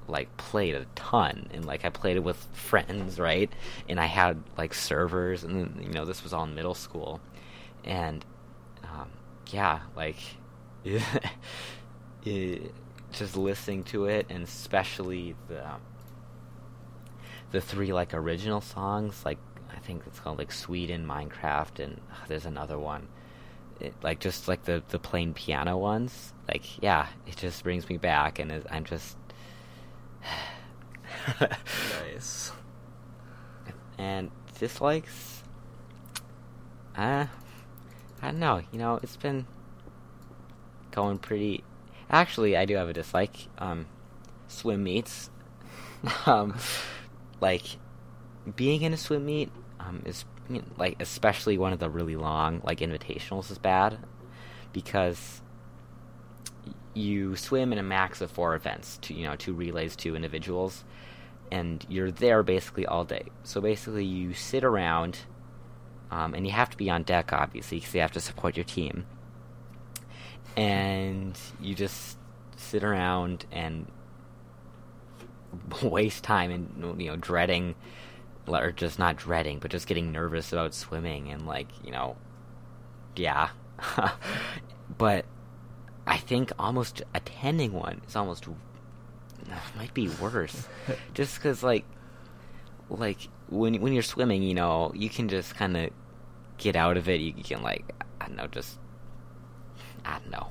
like 0.08 0.36
played 0.38 0.76
a 0.76 0.86
ton 0.96 1.48
and 1.54 1.66
like 1.66 1.86
I 1.86 1.90
played 1.90 2.18
it 2.18 2.24
with 2.24 2.38
friends, 2.54 3.20
right? 3.20 3.52
And 3.88 4.00
I 4.00 4.06
had 4.06 4.42
like 4.58 4.74
servers 4.74 5.44
and 5.44 5.84
you 5.84 5.92
know 5.92 6.06
this 6.06 6.24
was 6.24 6.34
all 6.34 6.44
in 6.44 6.56
middle 6.56 6.76
school. 6.76 7.22
And 7.84 8.26
um, 8.84 9.10
yeah, 9.48 9.80
like 9.96 10.18
it, 12.26 12.74
just 13.12 13.38
listening 13.38 13.84
to 13.84 14.06
it 14.06 14.26
and 14.30 14.44
especially 14.44 15.36
the 15.48 15.64
the 17.52 17.62
three 17.62 17.94
like 17.94 18.14
original 18.14 18.62
songs 18.62 19.22
like 19.24 19.38
I 19.76 19.80
think 19.80 20.04
it's 20.08 20.20
called 20.20 20.38
like 20.40 20.52
Sweden, 20.52 21.06
Minecraft 21.06 21.80
and 21.80 22.00
there's 22.28 22.46
another 22.46 22.80
one. 22.80 23.08
It, 23.80 23.94
like 24.04 24.20
just 24.20 24.48
like 24.48 24.64
the 24.64 24.84
the 24.90 25.00
plain 25.00 25.34
piano 25.34 25.78
ones 25.78 26.32
like 26.48 26.82
yeah 26.82 27.08
it 27.26 27.38
just 27.38 27.64
brings 27.64 27.90
me 27.90 27.98
back 27.98 28.38
and 28.38 28.52
it, 28.52 28.68
i'm 28.70 28.84
just 28.84 29.18
nice. 31.42 32.52
And 33.98 34.32
dislikes? 34.60 35.44
Uh, 36.96 37.28
I 38.22 38.26
don't 38.26 38.40
know. 38.40 38.62
You 38.72 38.80
know, 38.80 39.00
it's 39.02 39.18
been 39.18 39.46
going 40.92 41.18
pretty. 41.18 41.64
Actually, 42.10 42.56
I 42.56 42.66
do 42.66 42.76
have 42.76 42.90
a 42.90 42.94
dislike. 42.94 43.36
Um, 43.58 43.88
swim 44.48 44.84
meets. 44.84 45.30
um, 46.26 46.56
like 47.42 47.64
being 48.56 48.82
in 48.82 48.94
a 48.94 48.98
swim 48.98 49.26
meet 49.26 49.52
um, 49.80 50.04
is 50.06 50.26
like 50.78 50.98
especially 51.00 51.58
one 51.58 51.74
of 51.74 51.80
the 51.80 51.90
really 51.90 52.16
long 52.16 52.62
like 52.64 52.80
invitationals 52.80 53.50
is 53.50 53.58
bad 53.58 53.98
because 54.74 55.42
you 56.94 57.36
swim 57.36 57.72
in 57.74 57.80
a 57.80 57.84
max 57.84 58.22
of 58.22 58.32
four 58.32 58.56
events, 58.56 59.00
you 59.08 59.24
know, 59.24 59.36
two 59.36 59.54
relays, 59.54 59.96
two 59.96 60.16
individuals, 60.16 60.84
and 61.52 61.86
you're 61.90 62.12
there 62.12 62.44
basically 62.44 62.86
all 62.86 63.04
day. 63.04 63.26
So 63.44 63.62
basically, 63.62 64.06
you 64.06 64.34
sit 64.34 64.64
around, 64.64 65.20
um, 66.12 66.34
and 66.34 66.46
you 66.46 66.54
have 66.54 66.70
to 66.70 66.78
be 66.78 66.90
on 66.90 67.04
deck, 67.04 67.34
obviously, 67.34 67.80
because 67.80 67.94
you 67.94 68.02
have 68.02 68.12
to 68.12 68.20
support 68.20 68.58
your 68.58 68.64
team. 68.64 69.06
And 70.56 71.38
you 71.60 71.74
just 71.74 72.18
sit 72.58 72.84
around 72.84 73.46
and 73.52 73.88
waste 75.84 76.24
time 76.24 76.52
and 76.52 77.02
you 77.02 77.10
know 77.10 77.16
dreading, 77.16 77.76
or 78.48 78.72
just 78.72 79.00
not 79.00 79.18
dreading, 79.18 79.60
but 79.60 79.72
just 79.72 79.88
getting 79.88 80.12
nervous 80.12 80.54
about 80.54 80.74
swimming 80.74 81.30
and 81.30 81.48
like 81.48 81.70
you 81.84 81.92
know, 81.92 82.18
yeah. 83.16 83.50
but 84.98 85.26
I 86.06 86.18
think 86.18 86.52
almost 86.60 87.02
attending 87.14 87.74
one 87.74 88.02
is 88.08 88.16
almost 88.16 88.48
might 89.76 89.94
be 89.94 90.10
worse, 90.22 90.68
just 91.14 91.36
because 91.36 91.64
like 91.64 91.86
like 92.90 93.30
when 93.50 93.80
when 93.82 93.94
you're 93.94 94.04
swimming, 94.04 94.44
you 94.44 94.54
know, 94.54 94.92
you 94.96 95.10
can 95.10 95.30
just 95.30 95.56
kind 95.56 95.78
of 95.78 95.90
get 96.58 96.76
out 96.76 96.98
of 96.98 97.08
it. 97.10 97.22
You 97.22 97.34
can 97.34 97.62
like 97.62 97.94
I 98.20 98.28
don't 98.28 98.36
know, 98.36 98.48
just 98.48 98.78
I 100.06 100.20
don't 100.20 100.32
know. 100.32 100.50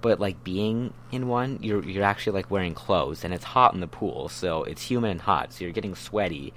But 0.00 0.20
like 0.20 0.44
being 0.44 0.92
in 1.10 1.28
one, 1.28 1.58
you're 1.62 1.82
you're 1.82 2.04
actually 2.04 2.34
like 2.34 2.50
wearing 2.50 2.74
clothes, 2.74 3.24
and 3.24 3.32
it's 3.34 3.44
hot 3.44 3.74
in 3.74 3.80
the 3.80 3.88
pool, 3.88 4.28
so 4.28 4.64
it's 4.64 4.82
humid 4.82 5.10
and 5.10 5.20
hot, 5.20 5.52
so 5.52 5.64
you're 5.64 5.72
getting 5.72 5.94
sweaty, 5.94 6.52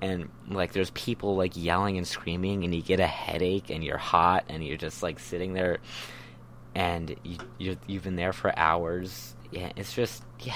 and 0.00 0.28
like 0.48 0.72
there's 0.72 0.90
people 0.90 1.36
like 1.36 1.56
yelling 1.56 1.96
and 1.98 2.06
screaming, 2.06 2.64
and 2.64 2.74
you 2.74 2.82
get 2.82 3.00
a 3.00 3.06
headache, 3.06 3.70
and 3.70 3.82
you're 3.82 3.98
hot, 3.98 4.44
and 4.48 4.64
you're 4.64 4.76
just 4.76 5.02
like 5.02 5.18
sitting 5.18 5.54
there 5.54 5.78
and 6.74 7.16
you, 7.22 7.38
you 7.58 7.76
you've 7.86 8.04
been 8.04 8.16
there 8.16 8.32
for 8.32 8.56
hours. 8.58 9.34
Yeah, 9.50 9.72
it's 9.76 9.92
just 9.92 10.22
yeah. 10.40 10.54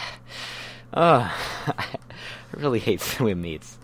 Uh, 0.93 1.31
I 1.67 1.97
really 2.53 2.79
hate 2.79 3.01
swim 3.01 3.43
meets. 3.43 3.79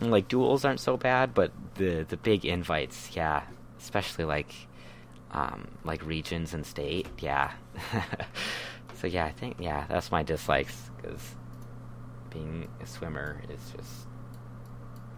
Like 0.00 0.28
duels 0.28 0.64
aren't 0.64 0.80
so 0.80 0.96
bad, 0.96 1.34
but 1.34 1.52
the 1.74 2.04
the 2.08 2.16
big 2.16 2.44
invites, 2.44 3.10
yeah, 3.14 3.42
especially 3.78 4.24
like 4.24 4.54
um 5.32 5.68
like 5.84 6.04
regions 6.04 6.54
and 6.54 6.64
state, 6.64 7.08
yeah. 7.18 7.52
so 8.94 9.06
yeah, 9.06 9.24
I 9.24 9.32
think 9.32 9.56
yeah, 9.58 9.86
that's 9.88 10.10
my 10.10 10.22
dislikes 10.22 10.90
because 10.96 11.34
being 12.30 12.68
a 12.80 12.86
swimmer 12.86 13.42
is 13.48 13.72
just 13.76 14.06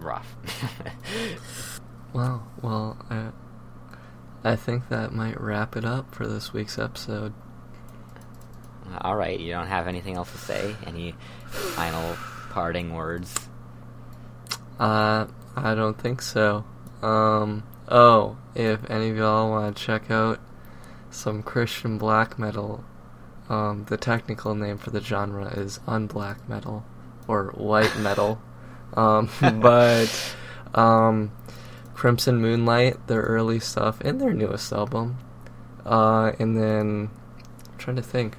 rough. 0.01 0.35
well, 2.13 2.47
well, 2.63 2.97
uh, 3.11 3.31
I 4.43 4.57
think 4.57 4.89
that 4.89 5.13
might 5.13 5.41
wrap 5.41 5.77
it 5.77 5.85
up 5.85 6.15
for 6.15 6.27
this 6.27 6.53
week's 6.53 6.79
episode. 6.79 7.35
All 9.01 9.15
right, 9.15 9.39
you 9.39 9.53
don't 9.53 9.67
have 9.67 9.87
anything 9.87 10.17
else 10.17 10.33
to 10.33 10.39
say? 10.39 10.75
Any 10.87 11.15
final 11.47 12.17
parting 12.51 12.93
words? 12.95 13.35
Uh, 14.79 15.27
I 15.55 15.75
don't 15.75 15.99
think 15.99 16.23
so. 16.23 16.65
Um, 17.03 17.65
oh, 17.89 18.39
if 18.55 18.89
any 18.91 19.11
of 19.11 19.17
y'all 19.17 19.51
want 19.51 19.77
to 19.77 19.83
check 19.83 20.11
out 20.11 20.41
some 21.11 21.43
Christian 21.43 21.99
black 21.99 22.39
metal, 22.39 22.83
um, 23.51 23.85
the 23.89 23.97
technical 23.97 24.55
name 24.55 24.79
for 24.79 24.91
the 24.91 25.01
genre 25.01 25.49
is 25.49 25.81
unblack 25.87 26.49
metal 26.49 26.85
or 27.29 27.49
white 27.57 27.97
metal. 27.99 28.41
um, 28.95 29.29
but 29.41 30.35
um, 30.75 31.31
Crimson 32.01 32.41
Moonlight, 32.41 33.09
their 33.09 33.21
early 33.21 33.61
stuff, 33.61 34.01
and 34.01 34.19
their 34.19 34.33
newest 34.33 34.73
album. 34.73 35.19
Uh, 35.85 36.33
and 36.39 36.57
then, 36.57 37.11
I'm 37.69 37.77
trying 37.77 37.97
to 37.97 38.03
think. 38.03 38.39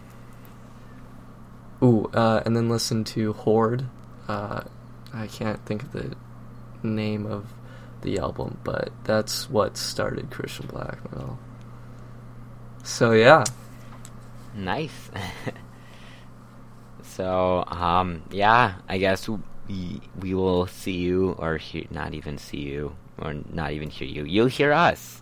Ooh, 1.83 2.09
uh, 2.11 2.41
and 2.43 2.55
then 2.55 2.69
listen 2.69 3.03
to 3.03 3.33
Horde. 3.33 3.85
Uh, 4.27 4.61
I 5.13 5.27
can't 5.27 5.63
think 5.63 5.83
of 5.83 5.91
the 5.91 6.15
name 6.81 7.27
of 7.27 7.53
the 8.01 8.17
album, 8.17 8.57
but 8.63 8.89
that's 9.03 9.47
what 9.47 9.77
started 9.77 10.31
Christian 10.31 10.65
black 10.65 10.97
metal. 11.11 11.37
So 12.81 13.11
yeah. 13.11 13.43
Nice. 14.55 15.11
so 17.03 17.63
um, 17.67 18.23
yeah, 18.31 18.77
I 18.89 18.97
guess 18.97 19.29
we 19.29 20.01
we 20.19 20.33
will 20.33 20.65
see 20.65 20.97
you, 20.97 21.33
or 21.37 21.57
he- 21.57 21.87
not 21.91 22.15
even 22.15 22.39
see 22.39 22.61
you, 22.61 22.95
or 23.21 23.35
not 23.51 23.71
even 23.71 23.89
hear 23.89 24.07
you. 24.07 24.23
You'll 24.25 24.47
hear 24.47 24.73
us. 24.73 25.21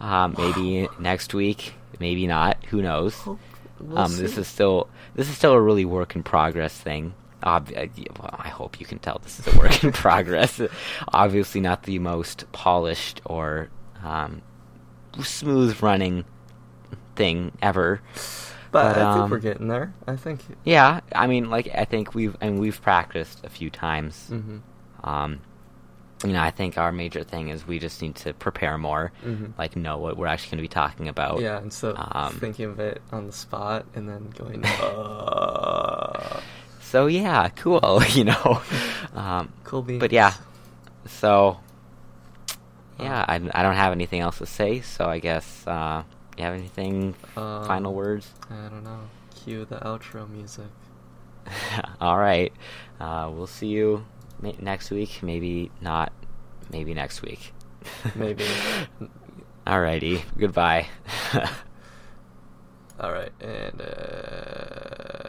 Um, 0.00 0.34
maybe 0.38 0.88
next 0.98 1.34
week, 1.34 1.74
maybe 1.98 2.26
not. 2.26 2.64
Who 2.66 2.82
knows? 2.82 3.16
We'll 3.80 3.98
um, 3.98 4.16
this 4.16 4.36
is 4.36 4.48
still 4.48 4.88
this 5.14 5.28
is 5.28 5.36
still 5.36 5.52
a 5.52 5.60
really 5.60 5.84
work 5.84 6.16
in 6.16 6.22
progress 6.22 6.76
thing. 6.76 7.14
Ob- 7.42 7.72
uh, 7.76 7.86
well, 8.18 8.34
I 8.38 8.48
hope 8.48 8.80
you 8.80 8.86
can 8.86 8.98
tell 8.98 9.20
this 9.22 9.38
is 9.38 9.54
a 9.54 9.58
work 9.58 9.84
in 9.84 9.92
progress. 10.04 10.60
Obviously, 11.12 11.60
not 11.60 11.84
the 11.84 11.98
most 11.98 12.50
polished 12.52 13.20
or 13.24 13.68
um, 14.02 14.42
smooth 15.22 15.80
running 15.82 16.24
thing 17.14 17.52
ever. 17.62 18.00
But, 18.70 18.94
but, 18.94 18.98
I 18.98 19.14
think 19.14 19.24
um, 19.24 19.30
we're 19.30 19.38
getting 19.38 19.68
there. 19.68 19.94
I 20.06 20.16
think. 20.16 20.40
Yeah, 20.64 21.00
I 21.14 21.26
mean, 21.26 21.48
like 21.48 21.68
I 21.74 21.84
think 21.84 22.14
we've 22.14 22.36
and 22.40 22.58
we've 22.58 22.80
practiced 22.82 23.44
a 23.44 23.48
few 23.48 23.70
times. 23.70 24.28
Mm-hmm. 24.30 24.58
Um, 25.08 25.40
you 26.24 26.32
know, 26.32 26.40
I 26.40 26.50
think 26.50 26.76
our 26.78 26.90
major 26.90 27.22
thing 27.22 27.48
is 27.48 27.66
we 27.66 27.78
just 27.78 28.02
need 28.02 28.16
to 28.16 28.32
prepare 28.34 28.76
more, 28.76 29.12
Mhm. 29.24 29.52
like 29.56 29.76
know 29.76 29.98
what 29.98 30.16
we're 30.16 30.26
actually 30.26 30.50
going 30.50 30.58
to 30.58 30.68
be 30.68 30.74
talking 30.74 31.08
about. 31.08 31.40
Yeah, 31.40 31.58
and 31.58 31.72
so 31.72 31.94
um, 31.96 32.32
thinking 32.34 32.66
of 32.66 32.80
it 32.80 33.00
on 33.12 33.26
the 33.26 33.32
spot 33.32 33.86
and 33.94 34.08
then 34.08 34.30
going, 34.36 34.64
uh, 34.82 36.40
So 36.80 37.06
yeah, 37.06 37.48
cool. 37.50 38.02
You 38.14 38.24
know, 38.24 38.60
um, 39.14 39.52
cool 39.64 39.82
beans. 39.82 40.00
but 40.00 40.10
yeah, 40.12 40.32
so 41.06 41.58
yeah, 42.98 43.24
I, 43.28 43.34
I 43.36 43.62
don't 43.62 43.76
have 43.76 43.92
anything 43.92 44.20
else 44.20 44.38
to 44.38 44.46
say. 44.46 44.80
So 44.80 45.06
I 45.06 45.18
guess 45.20 45.66
uh, 45.66 46.02
you 46.36 46.44
have 46.44 46.54
anything 46.54 47.14
Um, 47.36 47.64
final 47.66 47.94
words? 47.94 48.32
I 48.50 48.68
don't 48.68 48.82
know. 48.84 49.00
Cue 49.44 49.64
the 49.66 49.76
outro 49.76 50.28
music. 50.28 50.66
All 52.00 52.18
right, 52.18 52.52
uh, 53.00 53.30
we'll 53.32 53.46
see 53.46 53.68
you 53.68 54.04
next 54.40 54.90
week. 54.90 55.22
Maybe 55.22 55.70
not. 55.80 56.12
Maybe 56.70 56.94
next 56.94 57.22
week. 57.22 57.52
Maybe. 58.14 58.44
Alrighty. 59.66 60.22
Goodbye. 60.38 60.88
All 63.00 63.12
right, 63.12 63.30
and 63.40 63.80
uh, 63.80 65.22